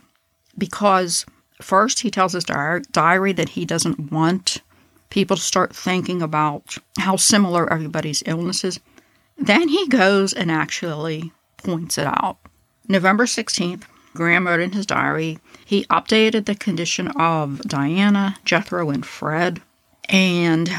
[0.58, 1.24] because
[1.62, 4.60] first he tells his diary that he doesn't want
[5.08, 8.78] people to start thinking about how similar everybody's illnesses.
[9.38, 12.38] Then he goes and actually points it out.
[12.88, 13.84] November 16th,
[14.16, 19.60] Graham wrote in his diary, he updated the condition of Diana, Jethro, and Fred.
[20.08, 20.70] And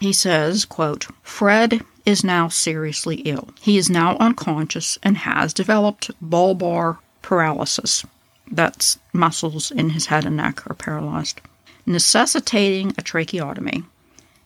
[0.00, 3.50] he says, quote, Fred is now seriously ill.
[3.60, 8.06] He is now unconscious and has developed bulbar paralysis.
[8.50, 11.40] That's muscles in his head and neck are paralyzed,
[11.84, 13.84] necessitating a tracheotomy.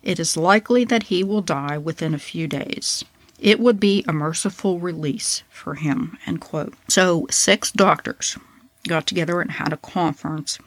[0.02, 3.04] It is likely that he will die within a few days.
[3.42, 6.16] It would be a merciful release for him.
[6.26, 6.74] End quote.
[6.88, 8.38] So six doctors
[8.86, 10.60] got together and had a conference.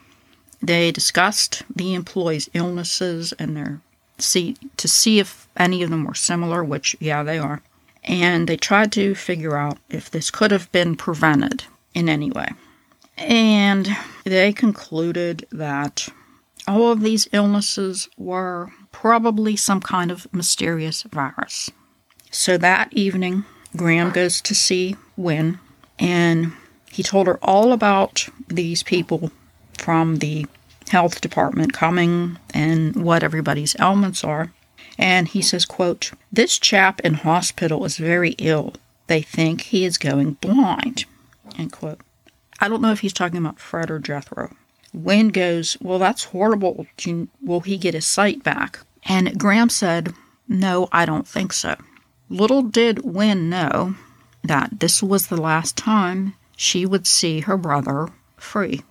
[0.61, 3.79] They discussed the employees' illnesses and their
[4.17, 7.61] see to see if any of them were similar, which yeah they are.
[8.03, 12.49] And they tried to figure out if this could have been prevented in any way.
[13.17, 13.87] And
[14.25, 16.09] they concluded that
[16.67, 21.71] all of these illnesses were probably some kind of mysterious virus.
[22.35, 23.45] So that evening,
[23.77, 25.57] Graham goes to see Wynne,
[25.97, 26.51] and
[26.91, 29.31] he told her all about these people
[29.79, 30.45] from the
[30.89, 34.51] health department coming and what everybody's ailments are.
[34.97, 38.73] And he says, quote, This chap in hospital is very ill.
[39.07, 41.05] They think he is going blind.
[41.57, 42.01] End quote.
[42.59, 44.53] I don't know if he's talking about Fred or Jethro.
[44.93, 46.85] Wynne goes, Well, that's horrible.
[47.41, 48.79] Will he get his sight back?
[49.05, 50.13] And Graham said,
[50.49, 51.77] No, I don't think so.
[52.29, 53.95] Little did Wynne know
[54.43, 58.81] that this was the last time she would see her brother free.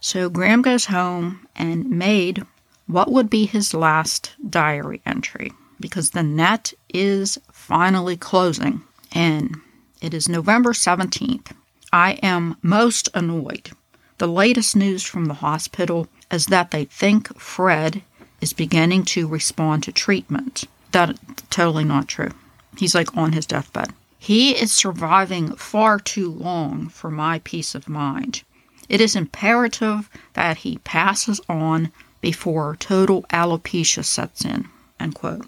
[0.00, 2.44] So Graham goes home and made
[2.86, 8.82] what would be his last diary entry because the net is finally closing
[9.12, 9.56] and
[10.00, 11.52] it is November 17th.
[11.92, 13.70] I am most annoyed.
[14.18, 18.02] The latest news from the hospital is that they think Fred
[18.40, 20.64] is beginning to respond to treatment.
[20.92, 21.18] That
[21.50, 22.30] totally not true.
[22.78, 23.92] He's like on his deathbed.
[24.18, 28.42] He is surviving far too long for my peace of mind.
[28.88, 34.68] It is imperative that he passes on before total alopecia sets in.
[34.98, 35.46] End quote.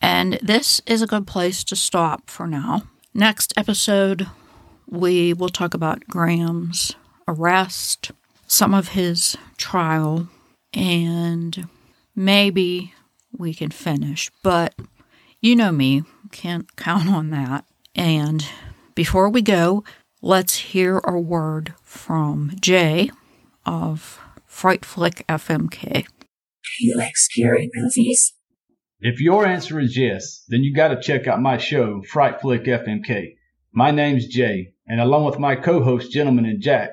[0.00, 2.84] And this is a good place to stop for now.
[3.12, 4.26] Next episode,
[4.86, 6.94] we will talk about Graham's
[7.28, 8.12] arrest,
[8.46, 10.28] some of his trial,
[10.72, 11.68] and
[12.16, 12.94] maybe
[13.36, 14.30] we can finish.
[14.42, 14.74] But
[15.40, 17.64] you know me, can't count on that.
[17.94, 18.46] And
[18.94, 19.84] before we go,
[20.22, 23.10] let's hear a word from Jay
[23.66, 26.06] of Fright Flick FMK.
[26.80, 28.34] You like scary movies?
[29.00, 33.36] If your answer is yes, then you gotta check out my show, Fright Flick FMK.
[33.72, 36.90] My name's Jay, and along with my co-host Gentleman and Jack,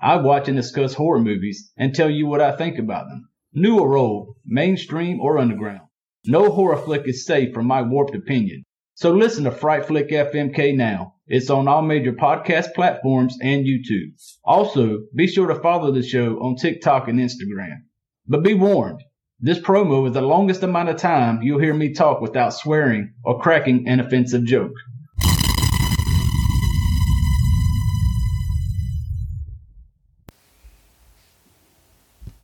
[0.00, 3.28] I watch and discuss horror movies and tell you what I think about them.
[3.52, 5.82] New or old, mainstream or underground.
[6.24, 8.64] No horror flick is safe from my warped opinion.
[8.94, 11.14] So listen to Fright Flick FMK now.
[11.26, 14.12] It's on all major podcast platforms and YouTube.
[14.44, 17.84] Also, be sure to follow the show on TikTok and Instagram.
[18.26, 19.00] But be warned,
[19.40, 23.40] this promo is the longest amount of time you'll hear me talk without swearing or
[23.40, 24.74] cracking an offensive joke.